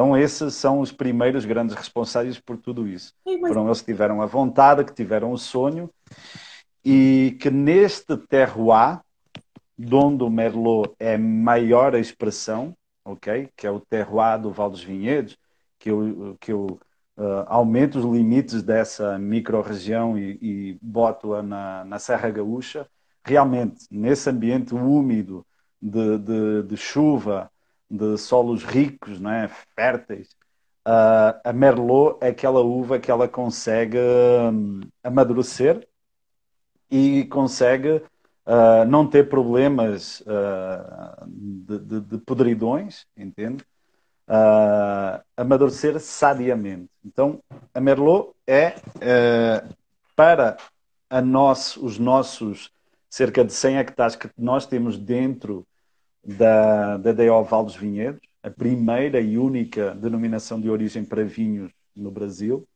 [0.00, 3.12] Então, esses são os primeiros grandes responsáveis por tudo isso.
[3.22, 3.48] Sim, mas...
[3.50, 5.90] Foram eles que tiveram a vontade, que tiveram o sonho
[6.82, 9.00] e que neste terroir,
[9.92, 13.50] onde o Merlot é maior expressão, ok?
[13.54, 15.36] Que é o terroir do Val dos Vinhedos,
[15.78, 16.80] que eu, que eu
[17.18, 22.86] uh, aumento os limites dessa micro-região e, e boto-a na, na Serra Gaúcha.
[23.22, 25.44] Realmente, nesse ambiente úmido
[25.78, 27.50] de, de, de chuva,
[27.90, 29.48] de solos ricos, não é?
[29.74, 30.28] férteis,
[30.86, 35.86] uh, a Merlot é aquela uva que ela consegue um, amadurecer
[36.90, 38.02] e consegue
[38.46, 43.64] uh, não ter problemas uh, de, de, de, podridões, entende?
[45.36, 46.88] Amadurecer sadiamente.
[47.04, 47.42] Então,
[47.74, 48.76] a Merlot é
[50.14, 50.56] para
[51.08, 52.70] a nosso, os nossos
[53.08, 55.66] cerca de 100 hectares que nós temos dentro
[56.24, 61.70] da, da DO Val dos Vinhedos, a primeira e única denominação de origem para vinhos
[61.94, 62.66] no Brasil.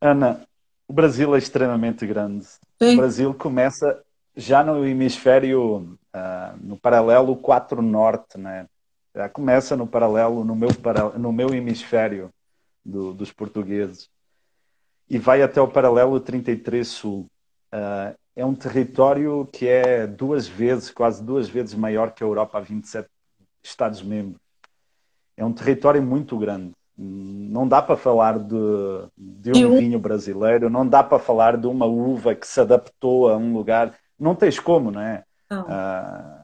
[0.00, 0.46] Ana,
[0.88, 2.46] o Brasil é extremamente grande.
[2.80, 2.94] Sim.
[2.94, 4.02] O Brasil começa
[4.36, 8.66] já no hemisfério, uh, no paralelo 4 norte, né?
[9.14, 10.70] Já começa no paralelo, no meu,
[11.18, 12.30] no meu hemisfério
[12.84, 14.08] do, dos portugueses.
[15.08, 17.26] E vai até o paralelo 33 sul.
[17.72, 22.58] Uh, é um território que é duas vezes, quase duas vezes maior que a Europa
[22.58, 23.08] a 27
[23.62, 24.40] Estados-membros.
[25.36, 26.72] É um território muito grande.
[26.96, 28.56] Não dá para falar de,
[29.16, 33.36] de um vinho brasileiro, não dá para falar de uma uva que se adaptou a
[33.36, 33.94] um lugar.
[34.18, 35.24] Não tens como, não é?
[35.50, 35.66] Não.
[35.68, 36.42] Ah,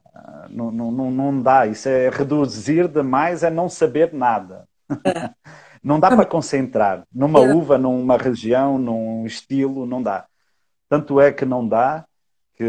[0.49, 1.67] não, não, não dá.
[1.67, 4.67] Isso é reduzir demais, é não saber nada.
[5.05, 5.29] É.
[5.83, 7.03] não dá para concentrar.
[7.13, 7.53] Numa é.
[7.53, 10.25] uva, numa região, num estilo, não dá.
[10.89, 12.05] Tanto é que não dá
[12.55, 12.65] que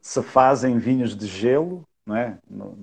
[0.00, 2.38] se fazem vinhos de gelo, não é?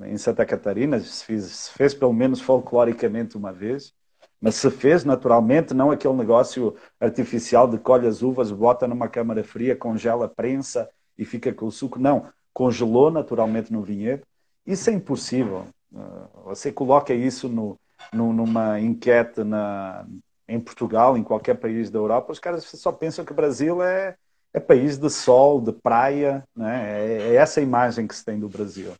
[0.05, 3.93] em Santa Catarina, se fez, se fez pelo menos folcloricamente uma vez,
[4.39, 9.43] mas se fez naturalmente, não aquele negócio artificial de colhe as uvas, bota numa câmara
[9.43, 11.99] fria, congela, prensa e fica com o suco.
[11.99, 14.23] Não, congelou naturalmente no vinhedo.
[14.65, 15.65] Isso é impossível.
[15.95, 17.79] Ah, você coloca isso no,
[18.13, 20.05] no, numa enquete na,
[20.47, 24.15] em Portugal, em qualquer país da Europa, os caras só pensam que o Brasil é,
[24.53, 27.01] é país de sol, de praia, né?
[27.01, 28.93] é, é essa imagem que se tem do Brasil.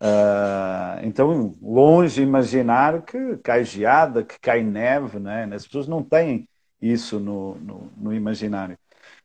[0.00, 5.48] Uh, então, longe imaginar que cai geada, que cai neve, né?
[5.54, 6.48] as pessoas não têm
[6.80, 8.76] isso no, no, no imaginário.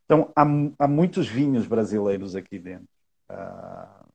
[0.06, 0.44] Então, há,
[0.80, 2.88] há muitos vinhos brasileiros aqui dentro.
[3.30, 4.06] Uh,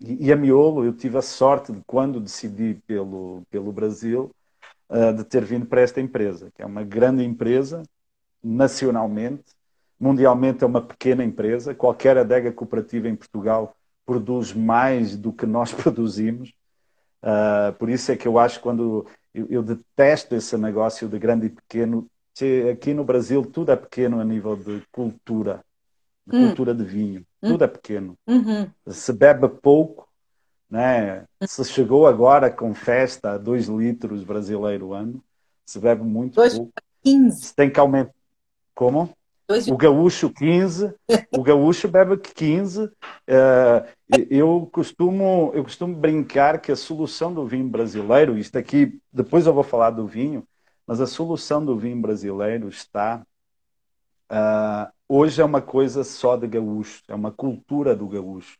[0.00, 4.30] e, e, a Miolo, eu tive a sorte de, quando decidi pelo, pelo Brasil,
[4.90, 7.82] uh, de ter vindo para esta empresa, que é uma grande empresa,
[8.42, 9.44] nacionalmente,
[9.98, 11.74] mundialmente é uma pequena empresa.
[11.74, 16.52] Qualquer adega cooperativa em Portugal produz mais do que nós produzimos.
[17.22, 21.46] Uh, por isso é que eu acho quando eu, eu, detesto esse negócio de grande
[21.46, 22.08] e pequeno.
[22.72, 25.62] Aqui no Brasil tudo é pequeno a nível de cultura,
[26.26, 26.46] de hum.
[26.46, 27.20] cultura de vinho.
[27.42, 27.50] Hum.
[27.50, 28.16] Tudo é pequeno.
[28.26, 28.70] Uhum.
[28.88, 30.08] Se bebe pouco,
[30.70, 31.24] né?
[31.46, 35.22] Se chegou agora com festa a 2 litros brasileiro ano,
[35.66, 36.72] se bebe muito dois, pouco.
[37.02, 37.46] 15.
[37.46, 38.14] Se tem que aumentar.
[38.74, 39.10] Como?
[39.48, 39.66] Dois...
[39.66, 40.94] O gaúcho 15,
[41.36, 42.84] o gaúcho bebe 15.
[42.84, 42.90] Uh,
[43.26, 49.46] eh, eu costumo eu costumo brincar que a solução do vinho brasileiro, isto aqui, depois
[49.46, 50.46] eu vou falar do vinho,
[50.86, 53.24] mas a solução do vinho brasileiro está
[54.30, 58.56] uh, hoje é uma coisa só de gaúcho, é uma cultura do gaúcho.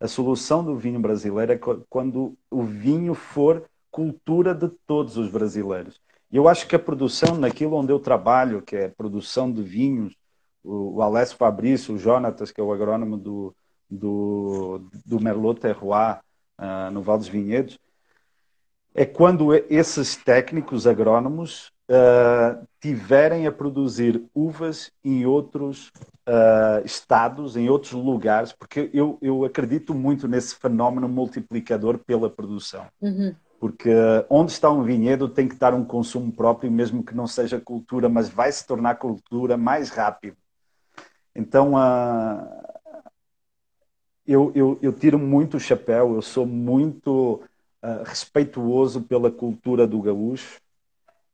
[0.00, 6.00] A solução do vinho brasileiro é quando o vinho for cultura de todos os brasileiros.
[6.32, 9.62] E eu acho que a produção, naquilo onde eu trabalho, que é a produção de
[9.62, 10.16] vinhos,
[10.62, 13.54] o, Alessio Fabrício, o Jonatas, que é o agrônomo do,
[13.90, 16.20] do, do Merlot Terroir,
[16.58, 17.78] uh, no Val dos Vinhedos,
[18.94, 25.88] é quando esses técnicos agrônomos uh, tiverem a produzir uvas em outros
[26.26, 32.86] uh, estados, em outros lugares, porque eu, eu acredito muito nesse fenómeno multiplicador pela produção.
[33.02, 33.34] Uhum.
[33.58, 33.90] Porque
[34.30, 38.08] onde está um vinhedo tem que estar um consumo próprio, mesmo que não seja cultura,
[38.08, 40.36] mas vai se tornar cultura mais rápido.
[41.34, 42.70] Então, uh,
[44.26, 47.42] eu, eu, eu, tiro muito o chapéu, eu sou muito
[47.82, 50.60] uh, respeituoso pela cultura do gaúcho.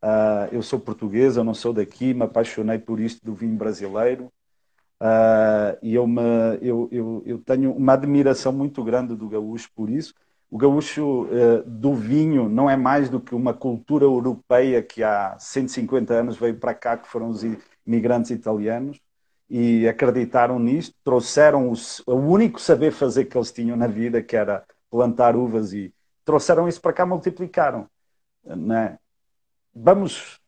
[0.03, 4.33] Uh, eu sou português, eu não sou daqui, me apaixonei por isto do vinho brasileiro.
[5.83, 6.21] e eu, me,
[6.61, 10.15] eu, eu, eu tenho uma admiração muito grande do gaúcho por isso.
[10.51, 11.29] O gaúcho
[11.67, 16.57] do vinho não é mais do que uma cultura europeia que há 150 anos veio
[16.59, 17.43] para cá, que foram os
[17.87, 19.01] imigrantes italianos
[19.49, 24.37] e acreditaram nisto, trouxeram os, o único saber fazer que eles tinham na vida, que
[24.37, 27.89] era plantar uvas, e trouxeram isso para cá, multiplicaram.
[28.45, 28.99] Né?
[29.79, 30.41] Vamos.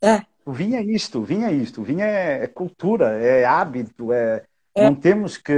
[0.00, 0.22] É.
[0.46, 4.14] O vinho é isto, o vinho é isto, o vinho é, é cultura, é hábito,
[4.14, 4.44] é,
[4.74, 4.84] é.
[4.84, 5.52] não temos que.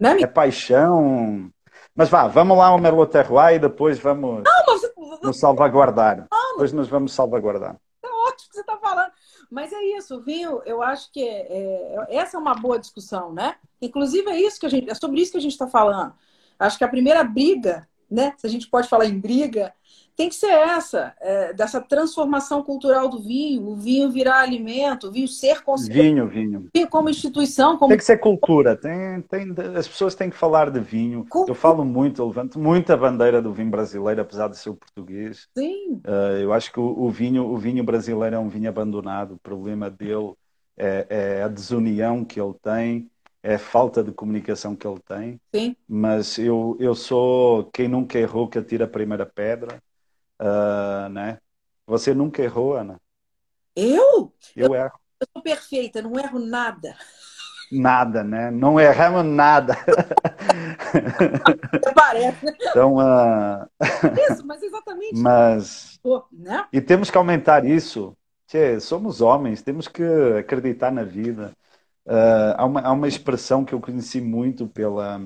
[0.00, 1.48] Não, é paixão.
[1.94, 5.22] Mas vá, vamos lá ao Merlot Terroir e depois vamos não, mas...
[5.22, 6.26] nos salvaguardar.
[6.30, 7.76] Não, depois nos vamos salvaguardar.
[8.02, 9.12] É ótimo que você está falando.
[9.48, 13.54] Mas é isso, vinho, eu acho que é, é, essa é uma boa discussão, né?
[13.80, 16.12] Inclusive é isso que a gente, é sobre isso que a gente está falando.
[16.58, 18.34] Acho que a primeira briga, né?
[18.38, 19.72] Se a gente pode falar em briga,
[20.16, 25.12] tem que ser essa, é, dessa transformação cultural do vinho, o vinho virar alimento, o
[25.12, 26.02] vinho ser considerado.
[26.02, 26.68] Vinho, vinho.
[26.74, 27.76] Vinho como instituição.
[27.76, 27.90] Como...
[27.90, 31.26] Tem que ser cultura, tem, tem, as pessoas têm que falar de vinho.
[31.28, 31.50] Cultura.
[31.50, 34.74] Eu falo muito, eu levanto muito a bandeira do vinho brasileiro, apesar de ser o
[34.74, 35.48] português.
[35.56, 36.00] Sim.
[36.06, 39.38] Uh, eu acho que o, o, vinho, o vinho brasileiro é um vinho abandonado, o
[39.38, 40.32] problema dele
[40.78, 43.10] é, é a desunião que ele tem
[43.46, 45.40] é a falta de comunicação que ele tem.
[45.54, 45.76] Sim.
[45.88, 49.80] Mas eu, eu sou quem nunca errou que atira a primeira pedra.
[50.40, 51.38] Uh, né?
[51.86, 53.00] Você nunca errou, Ana?
[53.74, 54.32] Eu?
[54.54, 54.98] Eu, eu erro.
[55.20, 56.96] Eu sou perfeita, não erro nada.
[57.70, 58.50] Nada, né?
[58.50, 59.76] Não erramos nada.
[61.94, 62.56] Parece.
[62.60, 63.68] Então, uh...
[64.30, 65.16] Isso, mas exatamente.
[65.16, 66.00] Mas...
[66.32, 66.66] né?
[66.72, 68.16] E temos que aumentar isso.
[68.46, 70.04] Tchê, somos homens, temos que
[70.38, 71.52] acreditar na vida.
[72.06, 75.20] Uh, há, uma, há uma expressão que eu conheci muito pela,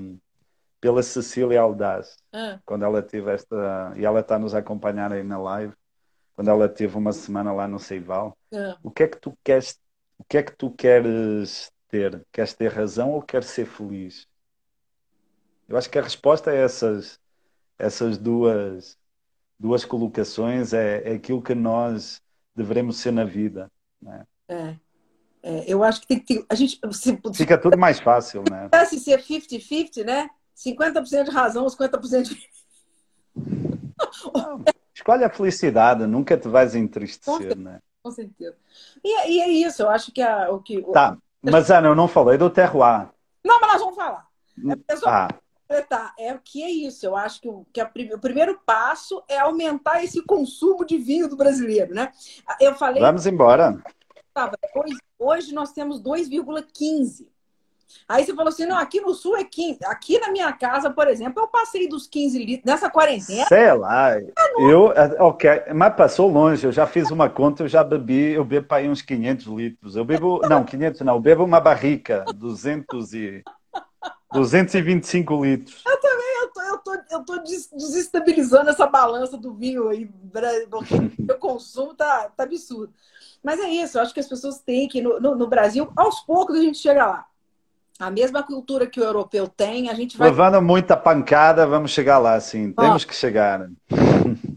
[0.80, 2.58] pela Cecília Aldaz, ah.
[2.64, 3.92] quando ela teve esta.
[3.96, 5.74] E ela está nos a acompanhar aí na live,
[6.34, 8.36] quando ela teve uma semana lá no Seival.
[8.52, 8.78] Ah.
[8.82, 9.78] O que é que tu queres?
[10.18, 12.24] O que é que tu queres ter?
[12.32, 14.26] Queres ter razão ou queres ser feliz?
[15.68, 17.20] Eu acho que a resposta a essas,
[17.78, 18.98] essas duas,
[19.58, 22.20] duas colocações é, é aquilo que nós
[22.56, 23.70] devemos ser na vida.
[24.02, 24.26] Né?
[24.48, 24.76] É.
[25.42, 26.44] É, eu acho que tem que.
[26.48, 28.68] A gente, se, Fica tudo mais fácil, né?
[28.86, 30.28] Se ser 50-50, né?
[30.64, 32.48] 50% de razão, 50% de.
[33.34, 37.80] Não, escolhe a felicidade, nunca te vais entristecer, com né?
[38.02, 38.56] Com certeza.
[39.02, 40.82] E, e, é isso, eu acho que a, o que.
[40.92, 43.08] Tá, mas Ana, eu não falei do terroir.
[43.44, 44.26] Não, mas nós vamos falar.
[44.88, 45.28] É só ah.
[46.18, 47.06] É o que é isso.
[47.06, 51.28] Eu acho que, o, que a, o primeiro passo é aumentar esse consumo de vinho
[51.28, 52.12] do brasileiro, né?
[52.60, 53.00] Eu falei.
[53.00, 53.80] Vamos embora.
[54.74, 57.28] Hoje, hoje nós temos 2,15
[58.08, 59.84] Aí você falou assim: não, aqui no sul é 15.
[59.84, 62.64] Aqui na minha casa, por exemplo, eu passei dos 15 litros.
[62.64, 63.46] Nessa quarentena.
[63.46, 64.18] Sei lá.
[64.58, 66.66] Eu, ok, mas passou longe.
[66.66, 69.96] Eu já fiz uma conta, eu já bebi, eu bebo para aí uns 500 litros.
[69.96, 73.44] Eu bebo, não, 500 não, eu bebo uma barrica, 200 e.
[74.32, 75.82] 225 litros.
[75.84, 77.38] Eu também, eu tô, eu tô, eu tô
[77.76, 82.92] desestabilizando essa balança do vinho aí, porque o consumo tá, tá absurdo.
[83.42, 86.20] Mas é isso, eu acho que as pessoas têm que, no, no, no Brasil, aos
[86.20, 87.26] poucos a gente chega lá.
[88.00, 90.30] A mesma cultura que o europeu tem, a gente vai.
[90.30, 92.72] Levando muita pancada, vamos chegar lá, sim.
[92.72, 93.68] Temos que chegar.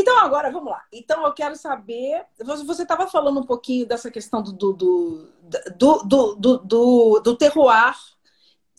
[0.00, 0.82] Então, agora, vamos lá.
[0.92, 2.22] Então, eu quero saber.
[2.64, 5.28] Você estava falando um pouquinho dessa questão do, do, do,
[5.76, 7.96] do, do, do, do terroir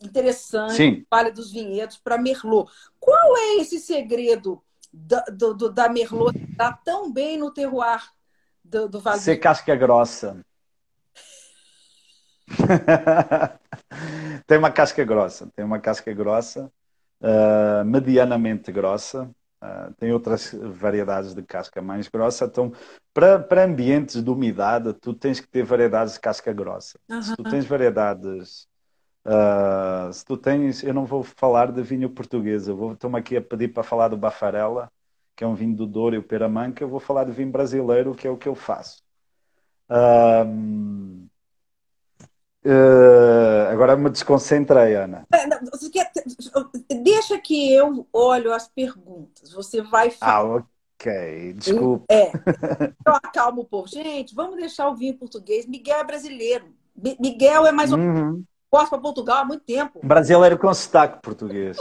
[0.01, 1.05] interessante, Sim.
[1.09, 2.71] Vale dos Vinhedos para Merlot.
[2.99, 4.61] Qual é esse segredo
[4.93, 8.01] da, do, da Merlot está tão bem no terroir
[8.63, 9.19] do, do Vale?
[9.19, 10.39] Ser casca grossa.
[14.47, 16.71] tem uma casca grossa, tem uma casca grossa,
[17.21, 19.29] uh, medianamente grossa.
[19.61, 22.45] Uh, tem outras variedades de casca mais grossa.
[22.45, 22.71] Então,
[23.13, 26.97] para, para ambientes de umidade, tu tens que ter variedades de casca grossa.
[27.09, 27.21] Uhum.
[27.21, 28.69] Se tu tens variedades
[29.25, 33.35] Uh, se tu tens, eu não vou falar de vinho português, eu vou, estou-me aqui
[33.35, 34.91] a pedir para falar do Bafarella,
[35.35, 38.15] que é um vinho do Douro e o Peramanca, eu vou falar de vinho brasileiro,
[38.15, 39.03] que é o que eu faço.
[42.69, 45.25] Uh, agora me desconcentrei, Ana.
[47.03, 49.51] Deixa que eu olho as perguntas.
[49.51, 50.33] Você vai falar.
[50.33, 51.53] Ah, ok.
[51.53, 52.05] Desculpa.
[52.09, 52.31] É.
[53.05, 53.87] Eu acalmo o povo.
[53.87, 55.65] Gente, vamos deixar o vinho português.
[55.65, 56.65] Miguel é brasileiro.
[57.19, 59.99] Miguel é mais uhum posso para Portugal há muito tempo.
[60.03, 61.77] Brasileiro com sotaque português.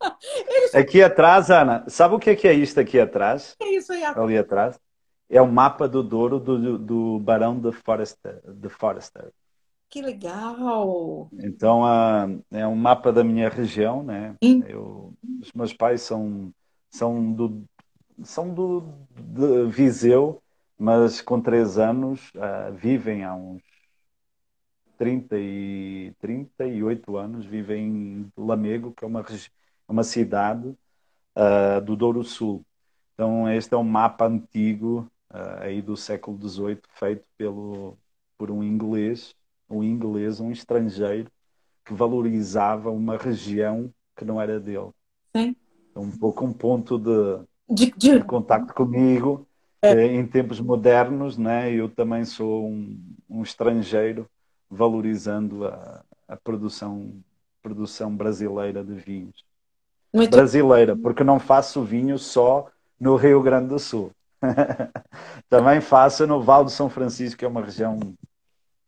[0.74, 3.56] Aqui atrás, Ana, sabe o que é, que é isto aqui atrás?
[3.60, 4.24] É isso aí atrás.
[4.24, 4.80] Ali atrás.
[5.28, 9.32] É o mapa do Douro do, do Barão de Forester, de Forester.
[9.96, 11.30] Que legal!
[11.32, 14.36] Então uh, é um mapa da minha região, né?
[14.68, 16.52] Eu, os meus pais são,
[16.90, 17.64] são do
[18.22, 18.92] são do
[19.70, 20.42] Viseu,
[20.78, 23.62] mas com três anos uh, vivem há uns
[24.98, 29.24] 30 e 38 anos, vive em Lamego, que é uma,
[29.88, 30.68] uma cidade
[31.34, 32.62] uh, do Douro Sul.
[33.14, 37.96] Então, este é um mapa antigo, uh, aí do século XVIII, feito pelo,
[38.36, 39.34] por um inglês,
[39.68, 41.30] um inglês, um estrangeiro,
[41.84, 44.90] que valorizava uma região que não era dele.
[45.36, 45.56] Sim.
[45.90, 48.18] Então, um pouco um ponto de, de, de...
[48.18, 49.46] de contacto comigo.
[49.82, 49.92] É.
[49.92, 52.98] Eh, em tempos modernos, né, eu também sou um,
[53.28, 54.26] um estrangeiro
[54.70, 57.12] valorizando a, a produção,
[57.62, 59.44] produção brasileira de vinhos.
[60.12, 60.30] Muito...
[60.30, 62.66] Brasileira, porque não faço vinho só
[62.98, 64.10] no Rio Grande do Sul.
[65.48, 67.98] Também faço no Val do São Francisco, que é uma região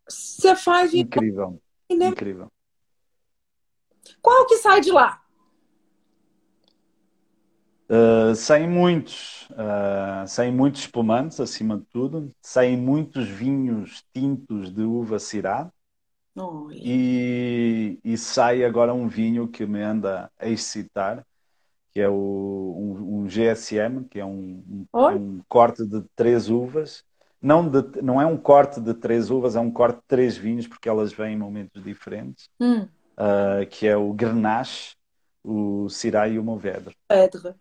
[0.09, 1.61] Você faz incrível.
[1.91, 2.09] Né?
[2.09, 2.51] Incrível.
[4.23, 5.23] Qual que sai de lá?
[7.91, 14.83] Uh, saem muitos, uh, saem muitos espumantes acima de tudo, saem muitos vinhos tintos de
[14.83, 15.73] uva cirá
[16.73, 21.27] e, e, sai agora um vinho que me anda a excitar,
[21.91, 27.05] que é o, um, um GSM, que é um, um, um, corte de três uvas.
[27.41, 30.67] Não, de, não é um corte de três uvas, é um corte de três vinhos,
[30.67, 32.83] porque elas vêm em momentos diferentes, hum.
[33.17, 34.99] uh, que é o Grenache
[35.49, 36.95] o Syrah e o Mourvedre.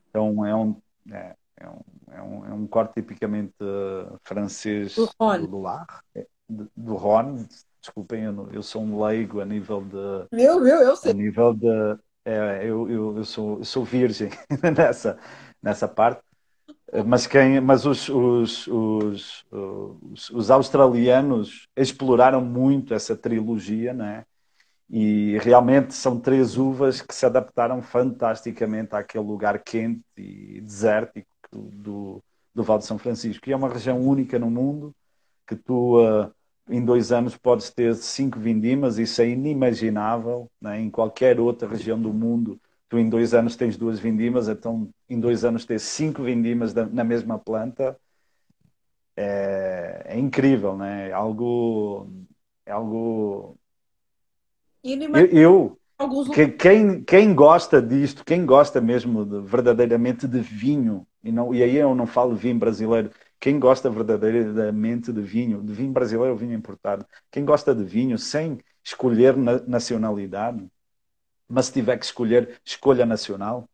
[0.09, 0.75] Então é um,
[1.11, 5.47] é, é, um, é, um, é um corte tipicamente uh, francês do Rhône.
[5.47, 7.47] Do, Lar, é, do Rhône.
[7.79, 10.35] Desculpem, eu, eu sou um leigo a nível de.
[10.35, 11.11] Meu, meu, eu sei.
[11.11, 11.97] A nível de.
[12.25, 14.29] É, eu, eu, eu, sou, eu sou virgem
[14.75, 15.17] nessa,
[15.63, 16.21] nessa parte.
[17.05, 24.25] Mas, quem, mas os, os, os, os, os australianos exploraram muito essa trilogia, né?
[24.89, 32.23] E realmente são três uvas que se adaptaram fantasticamente àquele lugar quente e desértico do,
[32.55, 33.49] do Val de São Francisco.
[33.49, 34.95] E é uma região única no mundo
[35.45, 35.97] que tu,
[36.69, 38.97] em dois anos, podes ter cinco vindimas.
[38.97, 40.79] Isso é inimaginável né?
[40.79, 42.59] em qualquer outra região do mundo.
[42.89, 47.03] Tu, em dois anos, tens duas vindimas, então, em dois anos, tens cinco vindimas na
[47.03, 47.99] mesma planta.
[49.15, 51.09] É, é incrível, né?
[51.09, 52.07] É algo,
[52.65, 53.57] é algo
[54.83, 55.79] eu, eu
[56.57, 61.75] quem, quem gosta disto, quem gosta mesmo de, verdadeiramente de vinho, e, não, e aí
[61.75, 66.53] eu não falo vinho brasileiro, quem gosta verdadeiramente de vinho, de vinho brasileiro ou vinho
[66.53, 70.65] importado, quem gosta de vinho sem escolher na, nacionalidade,
[71.49, 73.65] mas se tiver que escolher, escolha nacional.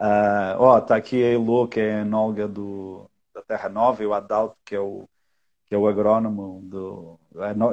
[0.00, 4.06] Uh, ó, está aqui a Elo, que é a enóloga do, da Terra Nova, e
[4.06, 5.04] o Adalto, que é o,
[5.66, 7.18] que é o agrónomo do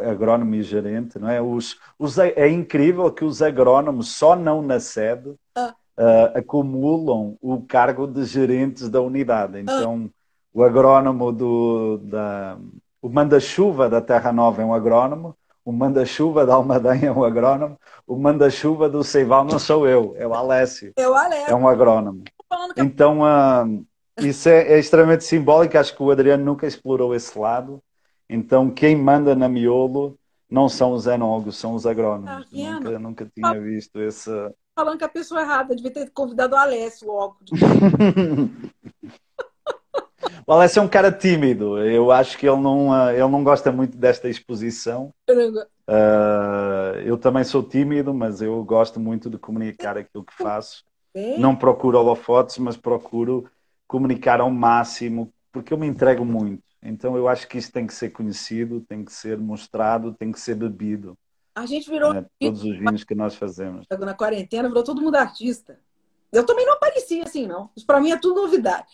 [0.07, 1.41] agrónomo e gerente, não é?
[1.41, 8.05] Os, os, é incrível que os agrónomos só não na sede uh, acumulam o cargo
[8.05, 9.59] de gerentes da unidade.
[9.59, 10.11] Então, uh.
[10.53, 12.57] o agrónomo do da,
[13.01, 15.35] o manda-chuva da Terra Nova é um agrónomo,
[15.67, 20.25] o manda-chuva da Almaden é um agrónomo, o manda-chuva do Seival não sou eu, é
[20.25, 20.93] o Alessio.
[20.95, 21.51] É o Alessio.
[21.51, 22.23] É um agrónomo.
[22.77, 23.85] Então, uh,
[24.17, 25.77] isso é, é, extremamente simbólico.
[25.77, 27.83] Acho que o Adriano nunca explorou esse lado.
[28.29, 30.17] Então, quem manda na miolo
[30.49, 32.29] não são os enólogos, são os agrónomos.
[32.29, 34.31] Ah, nunca, nunca tinha visto esse.
[34.73, 37.39] Falando que a pessoa errada, devia ter convidado o Alessio logo.
[40.47, 41.77] o Alessio é um cara tímido.
[41.77, 45.13] Eu acho que ele não, ah, ele não gosta muito desta exposição.
[45.29, 50.85] Uh, eu também sou tímido, mas eu gosto muito de comunicar aquilo que faço.
[51.37, 53.49] Não procuro holofotes, mas procuro
[53.87, 56.63] comunicar ao máximo, porque eu me entrego muito.
[56.81, 60.39] Então eu acho que isso tem que ser conhecido, tem que ser mostrado, tem que
[60.39, 61.17] ser bebido.
[61.53, 62.13] A gente virou.
[62.13, 63.85] É, todos os vinhos que nós fazemos.
[63.99, 65.79] Na quarentena virou todo mundo artista.
[66.31, 67.69] Eu também não aparecia assim, não.
[67.75, 68.85] Isso para mim é tudo novidade.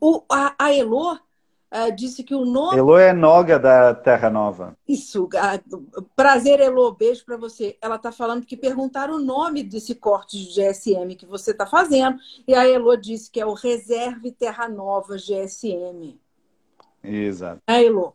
[0.00, 2.78] O, a, a Elô uh, disse que o nome.
[2.78, 4.76] Elô é Noga da Terra Nova.
[4.86, 5.24] Isso.
[5.24, 6.92] Uh, prazer, Elô.
[6.92, 7.76] Beijo para você.
[7.80, 12.18] Ela está falando que perguntaram o nome desse corte de GSM que você está fazendo.
[12.46, 16.18] E a Elô disse que é o Reserve Terra Nova GSM.
[17.02, 17.62] Exato.
[17.66, 18.14] A Elô.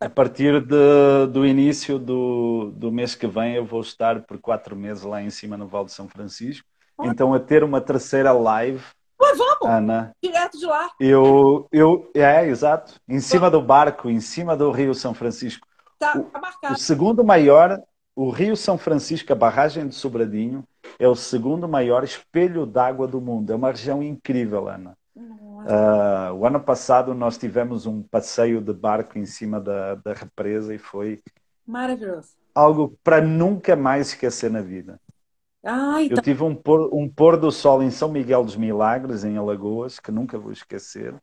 [0.00, 4.74] A partir de, do início do, do mês que vem, eu vou estar por quatro
[4.74, 6.66] meses lá em cima no Val de São Francisco.
[7.00, 8.82] Então, a ter uma terceira live
[9.20, 9.66] Ué, vamos!
[9.66, 10.12] Ana.
[10.22, 10.90] Direto de lá.
[11.00, 12.94] Eu, eu, é, exato.
[13.08, 15.66] Em cima do barco, em cima do Rio São Francisco.
[15.98, 16.74] Tá, tá marcado.
[16.74, 17.82] O segundo maior,
[18.14, 20.62] o Rio São Francisco, a barragem de Sobradinho,
[20.98, 23.52] é o segundo maior espelho d'água do mundo.
[23.52, 24.96] É uma região incrível, Ana.
[25.16, 30.72] Uh, o ano passado nós tivemos um passeio de barco em cima da, da represa
[30.72, 31.20] e foi
[31.66, 32.28] maravilhoso.
[32.54, 35.00] Algo para nunca mais esquecer na vida.
[35.64, 36.16] Ah, então...
[36.16, 39.98] Eu tive um pôr, um pôr do sol em São Miguel dos Milagres, em Alagoas,
[39.98, 41.14] que nunca vou esquecer.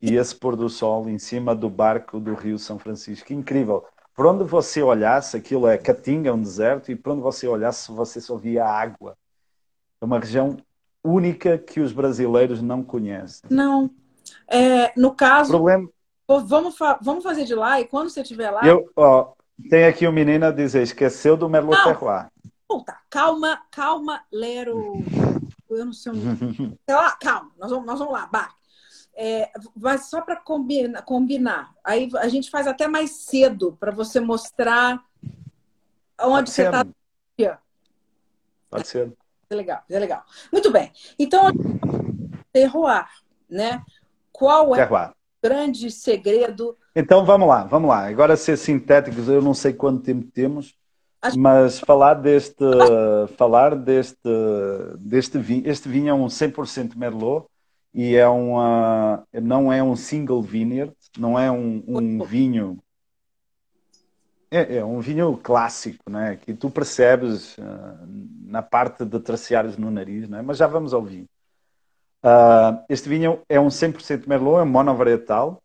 [0.00, 3.32] E esse pôr do sol em cima do barco do Rio São Francisco.
[3.32, 3.84] Incrível.
[4.14, 8.20] Por onde você olhasse, aquilo é Caatinga, um deserto, e por onde você olhasse, você
[8.20, 9.16] só via água.
[10.00, 10.56] É uma região
[11.04, 13.48] única que os brasileiros não conhecem.
[13.50, 13.90] Não.
[14.48, 15.88] É, no caso, problema...
[16.26, 18.66] vamos, fa vamos fazer de lá, e quando você estiver lá...
[18.66, 19.32] Eu, ó,
[19.68, 22.28] tem aqui um menino a dizer, esqueceu do Merlot Terroir.
[22.68, 24.94] Puta, calma, calma, Lero.
[25.70, 26.12] Eu não sei.
[26.14, 28.54] Sei lá, calma, nós vamos, nós vamos lá, Bar.
[29.18, 34.20] É, mas só para combinar, combinar, aí a gente faz até mais cedo para você
[34.20, 35.02] mostrar
[36.20, 36.86] onde você está.
[38.68, 39.12] Pode ser.
[39.48, 40.24] É legal, é legal.
[40.52, 40.92] Muito bem.
[41.18, 41.50] Então,
[42.52, 43.06] terroir,
[43.48, 43.82] né?
[44.32, 45.10] Qual é terroir.
[45.10, 46.76] o grande segredo?
[46.94, 48.06] Então, vamos lá, vamos lá.
[48.08, 50.76] Agora, ser sintéticos, eu não sei quanto tempo temos.
[51.34, 52.64] Mas falar deste,
[53.36, 54.28] falar deste,
[54.98, 57.46] deste vinho, este vinho é um 100% Merlot
[57.92, 62.78] e é uma, não é um single vineyard, não é um, um vinho,
[64.50, 66.36] é, é, um vinho clássico, né?
[66.36, 67.62] Que tu percebes uh,
[68.44, 70.42] na parte de traciários no nariz, né?
[70.42, 71.28] Mas já vamos ao vinho.
[72.22, 75.62] Uh, este vinho é um 100% Merlot, é monovarietal,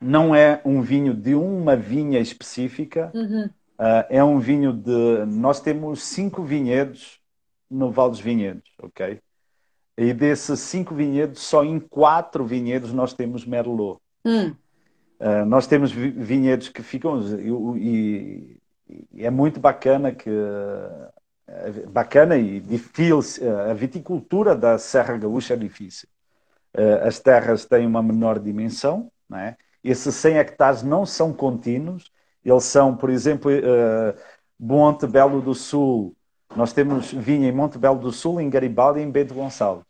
[0.00, 3.10] não é um vinho de uma vinha específica.
[3.14, 5.24] Uhum Uh, é um vinho de.
[5.26, 7.20] Nós temos cinco vinhedos
[7.70, 9.20] no Val dos Vinhedos, ok?
[9.96, 14.00] E desses cinco vinhedos, só em quatro vinhedos nós temos Merlot.
[14.24, 14.54] Hum.
[15.20, 17.20] Uh, nós temos vinhedos que ficam.
[17.76, 18.60] E,
[19.12, 20.30] e é muito bacana que.
[21.90, 23.58] Bacana e difícil.
[23.70, 26.08] A viticultura da Serra Gaúcha é difícil.
[26.76, 29.56] Uh, as terras têm uma menor dimensão, não é?
[29.82, 32.10] Esses 100 hectares não são contínuos,
[32.44, 34.14] eles são, por exemplo, uh,
[34.58, 36.14] Monte Belo do Sul.
[36.54, 39.84] Nós temos vinha em Monte Belo do Sul, em Garibaldi e em Bento Gonçalves.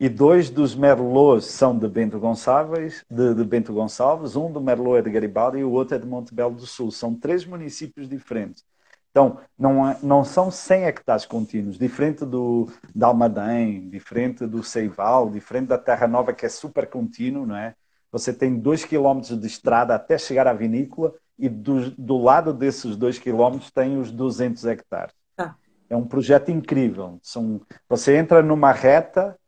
[0.00, 4.98] E dois dos Merlots são de Bento Gonçalves, de, de, Bento Gonçalves, um do Merlot
[4.98, 6.92] é de Garibaldi e o outro é de Monte Belo do Sul.
[6.92, 8.64] São três municípios diferentes.
[9.10, 15.68] Então, não, não são 100 hectares contínuos, diferente do da Almadém, diferente do Seival, diferente
[15.68, 17.74] da Terra Nova, que é super contínuo, não é?
[18.12, 22.96] Você tem dois quilómetros de estrada até chegar à vinícola e do, do lado desses
[22.96, 25.14] dois quilómetros tem os 200 hectares.
[25.36, 25.54] Ah.
[25.88, 27.18] É um projeto incrível.
[27.22, 29.38] São, você entra numa reta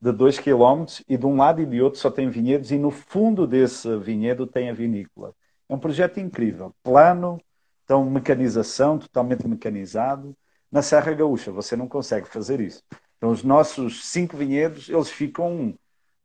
[0.00, 2.90] de dois quilómetros e de um lado e de outro só tem vinhedos e no
[2.90, 5.32] fundo desse vinhedo tem a vinícola.
[5.68, 6.74] É um projeto incrível.
[6.82, 7.40] Plano,
[7.84, 10.36] então mecanização, totalmente mecanizado.
[10.70, 12.82] Na Serra Gaúcha você não consegue fazer isso.
[13.16, 15.74] Então os nossos cinco vinhedos, eles ficam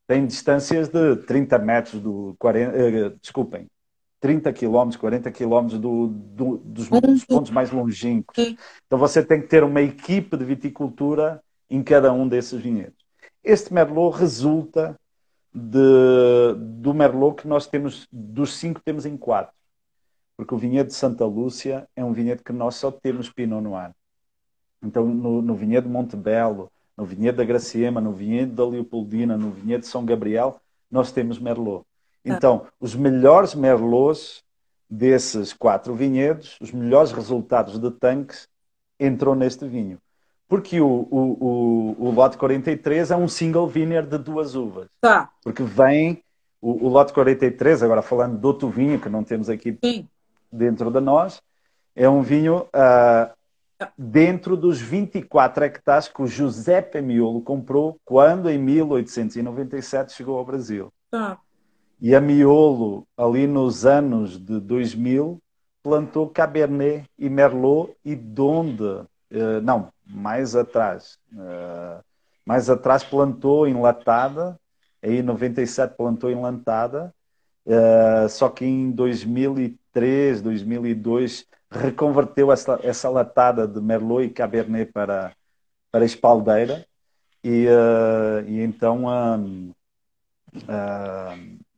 [0.07, 3.69] tem distâncias de 30 metros do 40, uh, desculpem,
[4.22, 8.38] 30 quilómetros, 40 quilómetros do, do, dos, dos, pontos mais longínquos.
[8.86, 13.01] Então você tem que ter uma equipe de viticultura em cada um desses vinhedos.
[13.43, 14.95] Este Merlot resulta
[15.51, 19.53] de, do Merlot que nós temos, dos cinco temos em quatro.
[20.38, 23.91] Porque o vinhedo de Santa Lúcia é um vinhedo que nós só temos Pinot Noir.
[24.84, 29.49] Então no, no vinhedo de Montebello, no vinhedo da Graciema, no vinhedo da Leopoldina, no
[29.49, 30.61] vinhedo de São Gabriel,
[30.91, 31.84] nós temos Merlot.
[32.24, 32.34] Tá.
[32.34, 34.43] Então, os melhores merlots
[34.89, 38.47] desses quatro vinhedos, os melhores resultados de tanques,
[38.99, 39.97] entrou neste vinho.
[40.47, 44.89] Porque o, o, o, o lote 43 é um single vineyard de duas uvas.
[44.99, 45.30] Tá.
[45.43, 46.22] Porque vem
[46.61, 50.07] o, o lote 43, agora falando do outro vinho que não temos aqui Sim.
[50.51, 51.41] dentro de nós,
[51.95, 53.34] é um vinho uh,
[53.97, 60.91] dentro dos 24 hectares que o Giuseppe Miolo comprou quando, em 1897, chegou ao Brasil.
[61.09, 61.39] Tá.
[62.02, 65.39] E a Miolo, ali nos anos de 2000,
[65.84, 72.02] plantou Cabernet e Merlot e Donde, eh, não, mais atrás, eh,
[72.43, 74.60] mais atrás plantou enlatada,
[74.99, 77.14] aí em 97 plantou enlatada,
[77.68, 85.34] eh, só que em 2003, 2002 reconverteu essa, essa latada de Merlot e Cabernet para,
[85.91, 86.84] para espaldeira.
[87.43, 87.68] E,
[88.47, 89.08] e então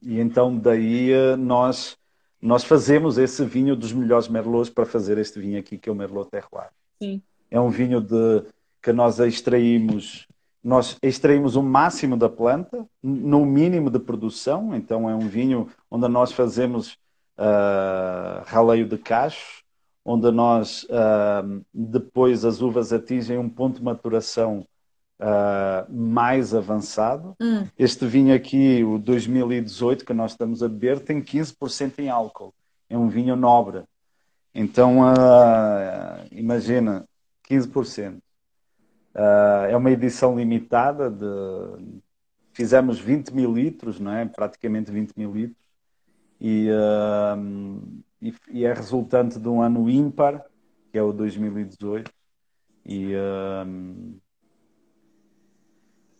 [0.06, 1.98] e então daí eh, nós
[2.42, 5.96] nós fazemos esse vinho dos melhores merlots para fazer este vinho aqui que é o
[5.96, 6.70] Merlot Terroir.
[7.02, 7.22] Sim.
[7.50, 8.44] É um vinho de
[8.82, 10.28] que nós extraímos
[10.64, 16.08] nós extraímos o máximo da planta no mínimo de produção, então é um vinho onde
[16.08, 16.98] nós fazemos
[17.38, 19.62] uh, raleio de cacho,
[20.06, 24.66] onde nós uh, depois as uvas atingem um ponto de maturação
[25.24, 27.36] uh, mais avançado.
[27.42, 27.66] Hum.
[27.80, 32.54] Este vinho aqui, o 2018, que nós estamos a beber, tem 15% em álcool.
[32.90, 33.84] É um vinho nobre.
[34.54, 37.08] Então, uh, imagina,
[37.50, 38.18] 15%.
[38.18, 38.20] Uh,
[39.16, 42.04] ah, é uma edição limitada de...
[42.52, 44.26] Fizemos 20 mil litros, não é?
[44.26, 45.64] praticamente 20 mil litros.
[46.40, 46.68] E,
[48.22, 50.46] e, e, é resultante de um ano ímpar,
[50.92, 52.12] que é o 2018.
[52.86, 53.14] E,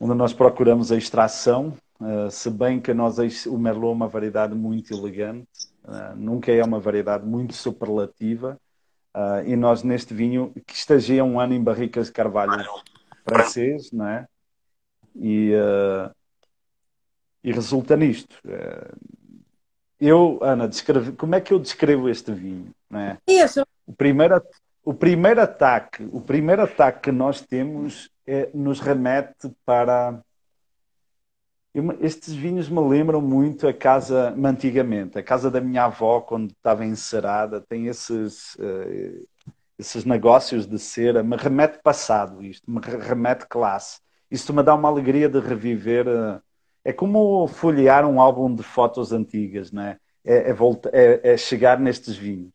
[0.04, 4.54] onde nós procuramos a extração, uh, se bem que nós, o Merlot é uma variedade
[4.54, 5.48] muito elegante,
[5.86, 8.60] uh, nunca é uma variedade muito superlativa,
[9.16, 12.66] uh, e nós neste vinho, que estagia um ano em barricas de carvalho
[13.24, 14.28] francês, não é?
[15.16, 15.52] E,
[17.44, 18.36] e resulta nisto.
[20.02, 20.70] eu, Ana,
[21.18, 22.72] como é que eu descrevo este vinho?
[22.90, 23.18] Não é?
[23.28, 23.66] Isso.
[23.86, 24.42] O primeiro,
[24.84, 30.22] o primeiro ataque, o primeiro ataque que nós temos é, nos remete para.
[32.00, 36.86] Estes vinhos me lembram muito a casa, antigamente, a casa da minha avó, quando estava
[36.86, 39.28] encerada, tem esses, uh,
[39.80, 44.00] esses negócios de cera, me remete passado isto, me remete classe.
[44.30, 46.08] Isto me dá uma alegria de reviver.
[46.08, 46.40] Uh,
[46.86, 49.98] é como folhear um álbum de fotos antigas, né?
[50.24, 52.54] é, é, volta, é, é chegar nestes vinhos.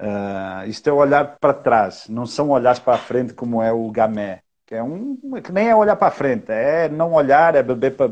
[0.00, 3.88] Uh, isto é olhar para trás, não são olhar para a frente como é o
[3.90, 4.41] gamé
[4.72, 8.10] que é um que nem é olhar para frente, é não olhar, é beber para,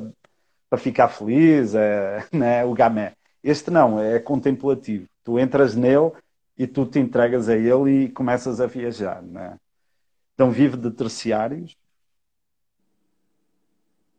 [0.69, 3.15] para ficar feliz, é né, o gamé.
[3.43, 5.09] Este não, é contemplativo.
[5.25, 6.13] Tu entras nele
[6.59, 9.57] e tu te entregas a ele e começas a viajar, né?
[10.35, 11.75] Então vive de terciários.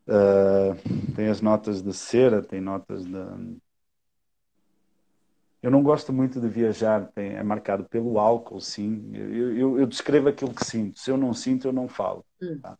[0.07, 3.19] Uh, tem as notas de cera, tem notas de
[5.61, 9.11] eu não gosto muito de viajar, tem, é marcado pelo álcool, sim.
[9.13, 10.99] Eu, eu, eu, descrevo aquilo que sinto.
[10.99, 12.25] Se eu não sinto, eu não falo.
[12.41, 12.59] Hum.
[12.59, 12.77] Tá?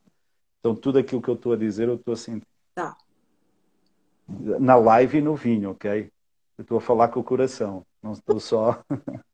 [0.59, 2.47] Então, tudo aquilo que eu estou a dizer, eu estou a sentir.
[2.73, 2.95] Tá.
[4.27, 6.11] Na live e no vinho, ok?
[6.57, 7.85] Eu estou a falar com o coração.
[8.01, 8.83] Não estou só.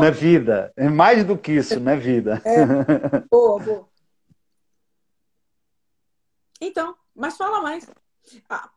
[0.00, 0.72] na vida.
[0.76, 2.42] É mais do que isso, na vida.
[2.46, 3.20] É.
[3.30, 3.88] Boa, boa.
[6.60, 7.88] Então, mas fala mais.
[8.48, 8.70] Ah,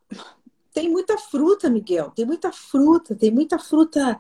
[0.74, 2.12] tem muita fruta, Miguel.
[2.12, 4.20] Tem muita fruta, tem muita fruta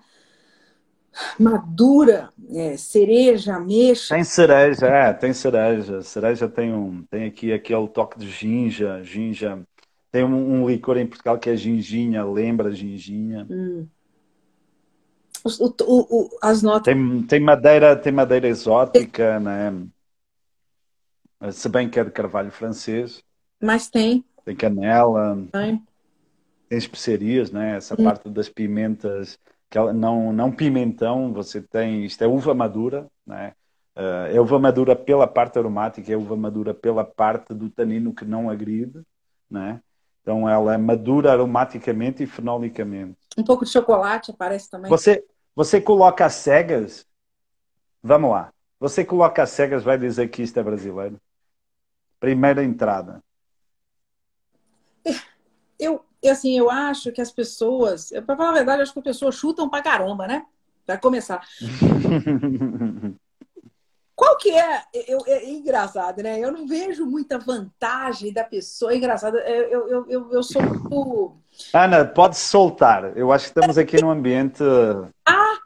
[1.39, 4.15] madura, é, cereja, ameixa.
[4.15, 6.01] Tem cereja, é, tem cereja.
[6.01, 9.59] Cereja tem um, tem aqui aquele toque de ginja, ginja.
[10.11, 13.45] Tem um, um licor em Portugal que é ginginha, lembra ginginha.
[13.49, 13.87] Hum.
[15.43, 16.93] O, o, o, as notas.
[16.93, 19.73] Tem, tem madeira, tem madeira exótica, né?
[21.51, 23.23] Se bem que é de carvalho francês.
[23.61, 24.25] Mas tem.
[24.43, 25.37] Tem canela.
[25.51, 25.81] Tem
[26.69, 27.77] tem especiarias, né?
[27.77, 28.03] Essa hum.
[28.03, 29.39] parte das pimentas,
[29.93, 33.53] não, não pimentão, você tem, isto é uva madura, né?
[33.95, 38.23] Uh, é uva madura pela parte aromática, é uva madura pela parte do tanino que
[38.23, 39.01] não agride,
[39.49, 39.81] né?
[40.21, 43.17] Então ela é madura aromaticamente e fenolicamente.
[43.37, 44.89] Um pouco de chocolate aparece também.
[44.89, 47.07] Você, você coloca as cegas.
[48.03, 48.53] Vamos lá.
[48.79, 51.19] Você coloca as cegas, vai dizer que isto é brasileiro.
[52.19, 53.23] Primeira entrada.
[55.79, 59.35] Eu, assim, eu acho que as pessoas, para falar a verdade, acho que as pessoas
[59.35, 60.45] chutam pra caramba, né?
[60.85, 61.41] Para começar.
[64.17, 64.81] Qual que é?
[65.07, 66.39] Eu, é, é engraçado, né?
[66.39, 68.91] Eu não vejo muita vantagem da pessoa.
[68.91, 69.37] É engraçado.
[69.37, 71.37] Eu, eu, eu, eu sou muito.
[71.71, 73.15] Ana, pode soltar.
[73.15, 74.63] Eu acho que estamos aqui num ambiente.
[75.23, 75.59] Ah,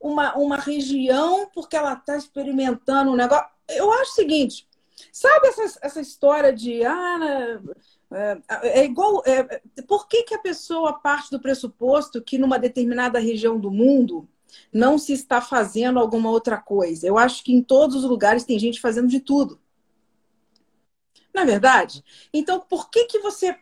[0.00, 3.46] uma, uma região porque ela está experimentando um negócio.
[3.68, 4.68] Eu acho o seguinte:
[5.10, 6.84] sabe essa, essa história de.
[6.84, 7.60] Ah, né,
[8.12, 9.22] é, é igual.
[9.26, 14.28] É, por que, que a pessoa parte do pressuposto que numa determinada região do mundo
[14.72, 17.06] não se está fazendo alguma outra coisa.
[17.06, 19.60] Eu acho que em todos os lugares tem gente fazendo de tudo.
[21.34, 22.02] Não é verdade?
[22.32, 23.58] Então, por que, que você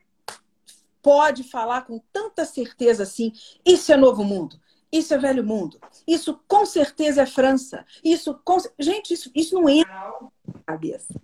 [1.03, 3.33] pode falar com tanta certeza assim?
[3.65, 4.61] Isso é novo mundo.
[4.93, 5.81] Isso é velho mundo.
[6.07, 7.85] Isso com certeza é França.
[8.03, 8.59] Isso com...
[8.79, 11.21] Gente, isso, isso não entra na minha cabeça.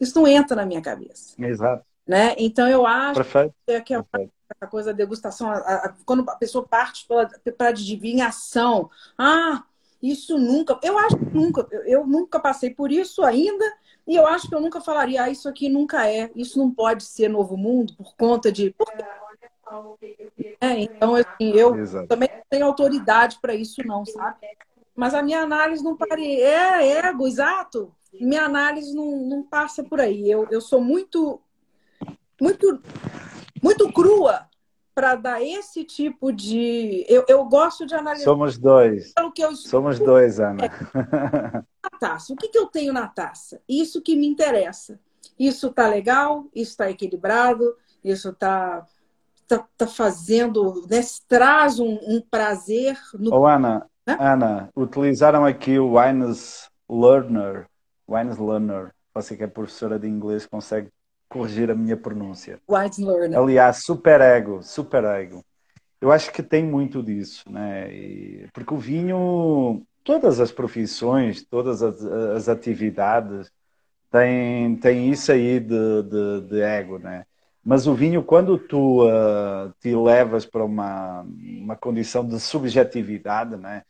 [0.00, 1.34] Isso não entra na minha cabeça.
[1.36, 1.84] Exato.
[2.08, 2.34] Né?
[2.38, 3.54] Então eu acho Perfeito.
[3.84, 8.90] que é Perfeito a coisa da degustação, a, a, quando a pessoa parte para adivinhação.
[9.16, 9.62] Ah,
[10.02, 10.78] isso nunca.
[10.82, 11.66] Eu acho que nunca.
[11.70, 13.64] Eu, eu, nunca passei por isso ainda.
[14.06, 16.30] E eu acho que eu nunca falaria, ah, isso aqui nunca é.
[16.34, 18.74] Isso não pode ser novo mundo por conta de.
[20.60, 22.08] É, então, assim, eu Exato.
[22.08, 24.38] também não tenho autoridade para isso, não, sabe?
[24.96, 26.40] Mas a minha análise não pare...
[26.40, 27.94] é ego, exato.
[28.14, 30.28] Minha análise não, não passa por aí.
[30.28, 31.40] Eu, eu sou muito,
[32.40, 32.80] muito
[33.62, 34.48] muito crua
[34.98, 37.04] para dar esse tipo de.
[37.08, 38.24] Eu, eu gosto de analisar.
[38.24, 39.12] Somos dois.
[39.16, 40.64] Eu Somos dois, Ana.
[40.64, 41.62] É.
[42.00, 42.32] Taça.
[42.32, 43.60] O que, que eu tenho na taça?
[43.68, 44.98] Isso que me interessa.
[45.38, 48.84] Isso tá legal, isso está equilibrado, isso tá,
[49.46, 51.00] tá, tá fazendo, né?
[51.28, 53.32] traz um, um prazer no.
[53.32, 54.16] Oh, Ana, né?
[54.18, 57.68] Ana, utilizaram aqui o Wines Learner.
[58.08, 58.92] Wines Learner.
[59.14, 60.90] Você que é professora de inglês consegue
[61.28, 62.58] corrigir a minha pronúncia.
[62.68, 63.38] White learner.
[63.38, 65.44] Aliás, super ego, super ego.
[66.00, 67.92] Eu acho que tem muito disso, né?
[67.92, 73.50] E, porque o vinho, todas as profissões, todas as, as atividades
[74.10, 77.24] têm, têm isso aí de, de, de, ego, né?
[77.64, 83.82] Mas o vinho, quando tu uh, te levas para uma, uma condição de subjetividade, né?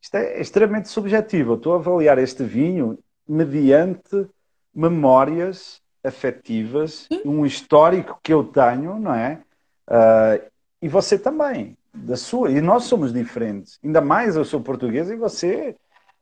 [0.00, 1.52] Isto é extremamente subjetivo.
[1.52, 4.26] Eu estou a avaliar este vinho mediante
[4.74, 9.40] memórias afetivas, um histórico que eu tenho, não é?
[9.88, 10.50] Uh,
[10.80, 12.50] e você também, da sua.
[12.50, 13.78] E nós somos diferentes.
[13.82, 15.74] Ainda mais eu sou português e você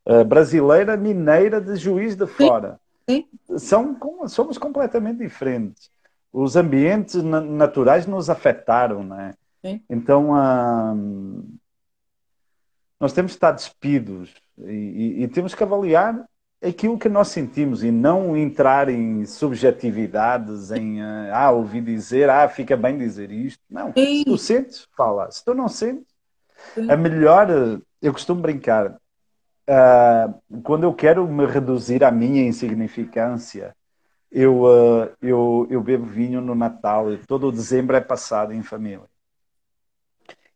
[0.08, 2.80] uh, brasileira, mineira, de juiz de fora.
[3.08, 3.26] Sim.
[3.58, 5.90] São, somos completamente diferentes.
[6.32, 9.34] Os ambientes naturais nos afetaram, não é?
[9.64, 9.82] Sim.
[9.90, 11.44] Então, uh,
[12.98, 16.24] nós temos de estar despidos e, e, e temos que avaliar
[16.62, 22.48] aquilo que nós sentimos e não entrar em subjetividades, em uh, ah, ouvi dizer, ah,
[22.48, 23.62] fica bem dizer isto.
[23.68, 24.18] Não, Sim.
[24.18, 25.30] se tu sentes, fala.
[25.30, 26.06] Se tu não sentes,
[26.74, 26.90] Sim.
[26.90, 27.48] a melhor,
[28.00, 33.74] eu costumo brincar, uh, quando eu quero me reduzir à minha insignificância,
[34.30, 38.62] eu, uh, eu, eu bebo vinho no Natal e todo o dezembro é passado em
[38.62, 39.10] família.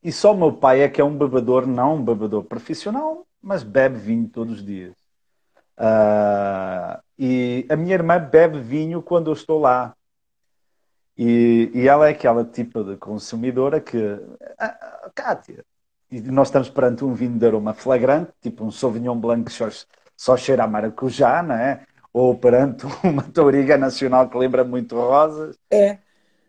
[0.02, 3.64] E só o meu pai é que é um bebedor, não um bebedor profissional, mas
[3.64, 5.05] bebe vinho todos os dias.
[5.78, 9.94] Uh, e a minha irmã bebe vinho quando eu estou lá.
[11.16, 13.98] E, e ela é aquela tipo de consumidora que.
[14.58, 15.64] Ah, Kátia,
[16.10, 19.68] e nós estamos perante um vinho de aroma flagrante, tipo um Sauvignon Blanc que só,
[20.16, 21.82] só cheira a maracujá, não é?
[22.12, 25.56] Ou perante uma touriga nacional que lembra muito rosas.
[25.70, 25.98] É.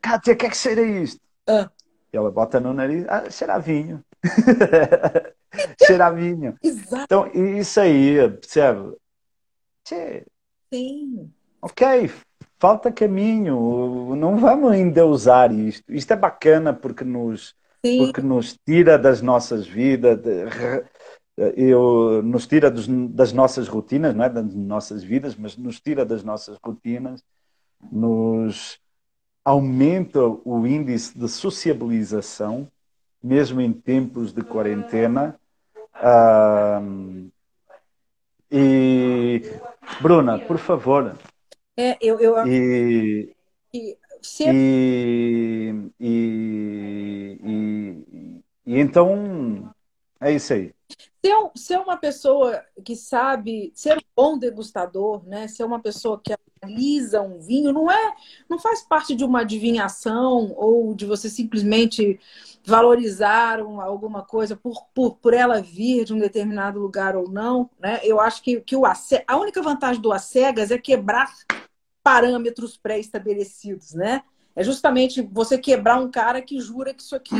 [0.01, 1.21] Kátia, o que é que cheira isto?
[1.47, 1.69] Ah.
[2.11, 4.03] E ela bota no nariz, ah, cheira a vinho.
[5.86, 6.55] cheira a vinho.
[6.61, 7.03] Exato.
[7.03, 8.95] Então, isso aí, percebe?
[10.73, 11.31] Sim.
[11.61, 12.11] Ok,
[12.59, 15.91] falta caminho, não vamos endeusar isto.
[15.91, 20.19] Isto é bacana porque nos, porque nos tira das nossas vidas,
[21.55, 26.05] eu, nos tira dos, das nossas rotinas, não é das nossas vidas, mas nos tira
[26.05, 27.23] das nossas rotinas,
[27.91, 28.79] nos
[29.45, 32.69] aumenta o índice de sociabilização,
[33.23, 35.39] mesmo em tempos de quarentena.
[35.95, 37.31] Uh,
[38.51, 39.41] e
[40.01, 41.17] Bruna, por favor.
[41.75, 42.47] É, eu, eu...
[42.47, 43.35] E,
[43.73, 43.97] e,
[44.41, 49.73] e, e, e, e então
[50.19, 50.76] é isso aí.
[51.28, 55.47] Ser, ser uma pessoa que sabe ser um bom degustador, né?
[55.47, 58.13] Ser uma pessoa que analisa um vinho, não é,
[58.49, 62.19] não faz parte de uma adivinhação ou de você simplesmente
[62.65, 67.69] valorizar uma, alguma coisa por, por, por ela vir de um determinado lugar ou não,
[67.80, 67.99] né?
[68.03, 71.32] Eu acho que, que o a única vantagem do ACEGAS é quebrar
[72.03, 74.23] parâmetros pré-estabelecidos, né?
[74.55, 77.36] É justamente você quebrar um cara que jura que isso aqui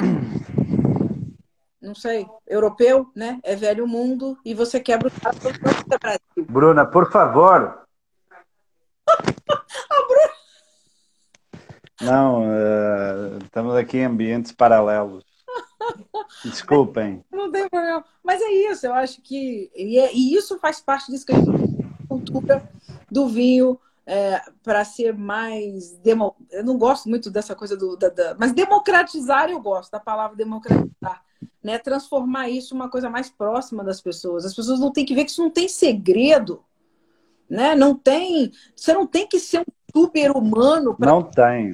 [1.88, 3.40] não sei, europeu, né?
[3.44, 6.46] É velho mundo e você quebra o cara do Brasil.
[6.50, 7.88] Bruna, por favor.
[9.08, 10.38] a Bruna.
[12.02, 15.24] Não, uh, estamos aqui em ambientes paralelos.
[16.44, 17.24] Desculpem.
[17.32, 18.04] Não tem problema.
[18.22, 19.72] Mas é isso, eu acho que.
[19.74, 22.70] E, é, e isso faz parte disso que a gente cultura
[23.10, 23.80] do vinho.
[24.10, 26.34] É, para ser mais demo...
[26.50, 28.36] eu não gosto muito dessa coisa do da, da...
[28.40, 31.22] mas democratizar eu gosto da palavra democratizar
[31.68, 34.46] né, transformar isso uma coisa mais próxima das pessoas.
[34.46, 36.64] As pessoas não têm que ver que isso não tem segredo,
[37.50, 37.76] né?
[37.76, 41.74] Não tem, você não tem que ser um super humano para Não tem.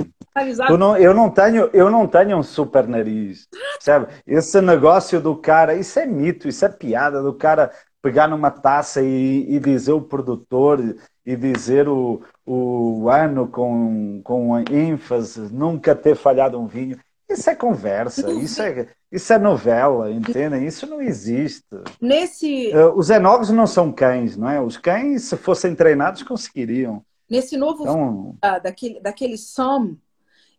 [0.80, 3.48] Não, eu não tenho, eu não tenho um super nariz,
[3.80, 4.08] sabe?
[4.26, 7.72] Esse negócio do cara, isso é mito, isso é piada do cara
[8.02, 10.80] pegar numa taça e, e dizer o produtor
[11.24, 16.98] e dizer o, o ano com, com ênfase, nunca ter falhado um vinho.
[17.30, 20.68] Isso é conversa, isso é, isso é novela, entendem?
[20.68, 21.66] Isso não existe.
[22.00, 22.72] Nesse...
[22.72, 24.62] Eh, os enólogos não são cães, não é?
[24.62, 27.04] Os cães, se fossem treinados, conseguiriam.
[27.30, 28.38] Nesse novo então...
[28.62, 29.96] daquele, daquele Som,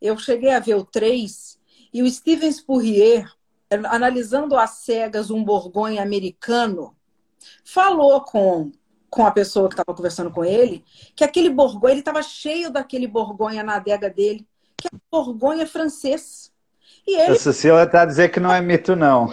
[0.01, 1.59] eu cheguei a ver o 3
[1.93, 3.31] e o Steven Spurrier,
[3.71, 6.97] analisando às cegas um borgonha americano,
[7.65, 8.73] falou com,
[9.09, 10.85] com a pessoa que estava conversando com ele
[11.15, 14.47] que aquele borgonha, ele estava cheio daquele borgonha na adega dele,
[14.77, 16.53] que é borgonha francês.
[17.07, 17.33] E ele...
[17.33, 19.29] A Cecília está a dizer que não é mito, não.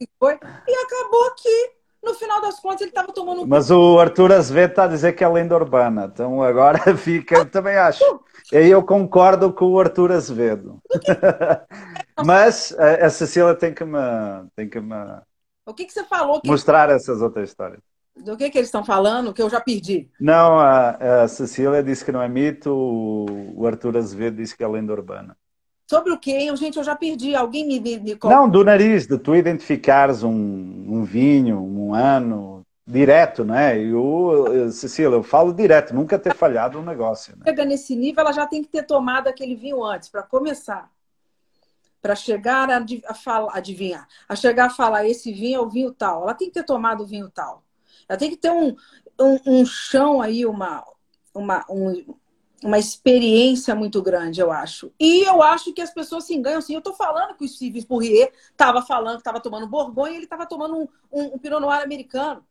[0.00, 3.46] E acabou que, no final das contas, ele estava tomando...
[3.46, 6.10] Mas o Arthur Azevedo está a dizer que é lenda urbana.
[6.12, 7.38] Então agora fica...
[7.38, 8.04] Eu também acho.
[8.52, 10.80] E aí eu concordo com o Arthur Azevedo.
[12.24, 13.98] Mas a Cecília tem que me...
[14.54, 14.94] Tem que me...
[15.64, 16.40] O que, que você falou?
[16.40, 16.48] Que...
[16.48, 17.80] Mostrar essas outras histórias.
[18.16, 20.10] Do que, que eles estão falando que eu já perdi?
[20.20, 24.68] Não, a, a Cecília disse que não é mito, o Arthur Azevedo disse que é
[24.68, 25.36] lenda urbana.
[25.90, 26.54] Sobre o quê?
[26.54, 27.34] Gente, eu já perdi.
[27.34, 28.16] Alguém me, me.
[28.22, 33.76] Não, do nariz, de tu identificares um, um vinho, um ano, direto, né?
[33.76, 37.36] Eu, Cecília, eu falo direto, nunca ter falhado um negócio.
[37.36, 37.42] Né?
[37.44, 40.88] Chega nesse nível, ela já tem que ter tomado aquele vinho antes, para começar.
[42.00, 45.90] Para chegar a, a falar, adivinhar, a chegar a falar, esse vinho é o vinho
[45.92, 46.22] tal.
[46.22, 47.64] Ela tem que ter tomado o vinho tal.
[48.08, 48.76] Ela tem que ter um,
[49.20, 50.84] um, um chão aí, uma,
[51.34, 52.14] uma, um,
[52.62, 54.92] uma experiência muito grande, eu acho.
[55.00, 56.58] E eu acho que as pessoas se enganam.
[56.58, 60.16] Assim, eu estou falando que o Steve Spurrier estava falando que estava tomando Borgonha e
[60.16, 62.44] ele estava tomando um, um, um, Pinot Noir americano.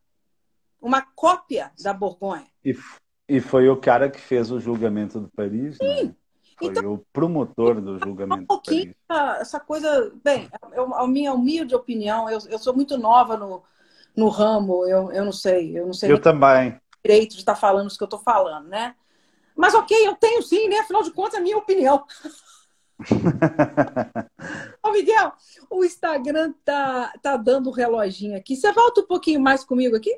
[0.81, 2.47] Uma cópia da Borgonha.
[2.63, 2.75] E,
[3.27, 6.05] e foi o cara que fez o julgamento de Paris, Sim.
[6.05, 6.15] Né?
[6.57, 8.93] Foi então, o promotor do julgamento um pouquinho.
[9.39, 10.11] Essa coisa...
[10.21, 13.63] Bem, eu, a minha humilde opinião, eu, eu sou muito nova no,
[14.15, 15.77] no ramo, eu, eu não sei.
[15.77, 16.77] Eu não sei eu também.
[17.01, 18.93] direito de estar falando isso que eu estou falando, né?
[19.59, 20.77] Mas ok, eu tenho sim, né?
[20.77, 22.05] Afinal de contas, é a minha opinião.
[24.81, 25.33] Ô, Miguel,
[25.69, 28.55] o Instagram tá, tá dando o reloginho aqui.
[28.55, 30.17] Você volta um pouquinho mais comigo aqui?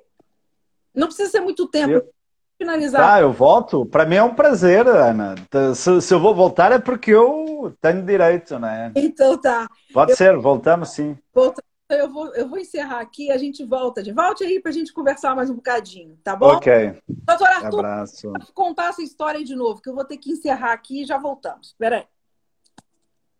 [0.93, 1.91] Não precisa ser muito tempo.
[1.91, 2.07] Eu...
[2.55, 3.01] Finalizar.
[3.01, 3.83] Tá, eu volto.
[3.87, 5.33] Para mim é um prazer, Ana.
[5.73, 8.91] Se, se, eu vou voltar é porque eu tenho direito, né?
[8.95, 9.67] Então tá.
[9.91, 10.17] Pode eu...
[10.17, 11.17] ser, voltamos sim.
[11.33, 11.63] Volta
[11.93, 14.01] eu vou, eu vou encerrar aqui a gente volta.
[14.01, 16.53] De volte aí para a gente conversar mais um bocadinho, tá bom?
[16.53, 17.01] Ok.
[17.07, 18.33] Doutor Arthur, Abraço.
[18.53, 21.67] contar essa história de novo, que eu vou ter que encerrar aqui e já voltamos.
[21.67, 22.05] Espera aí.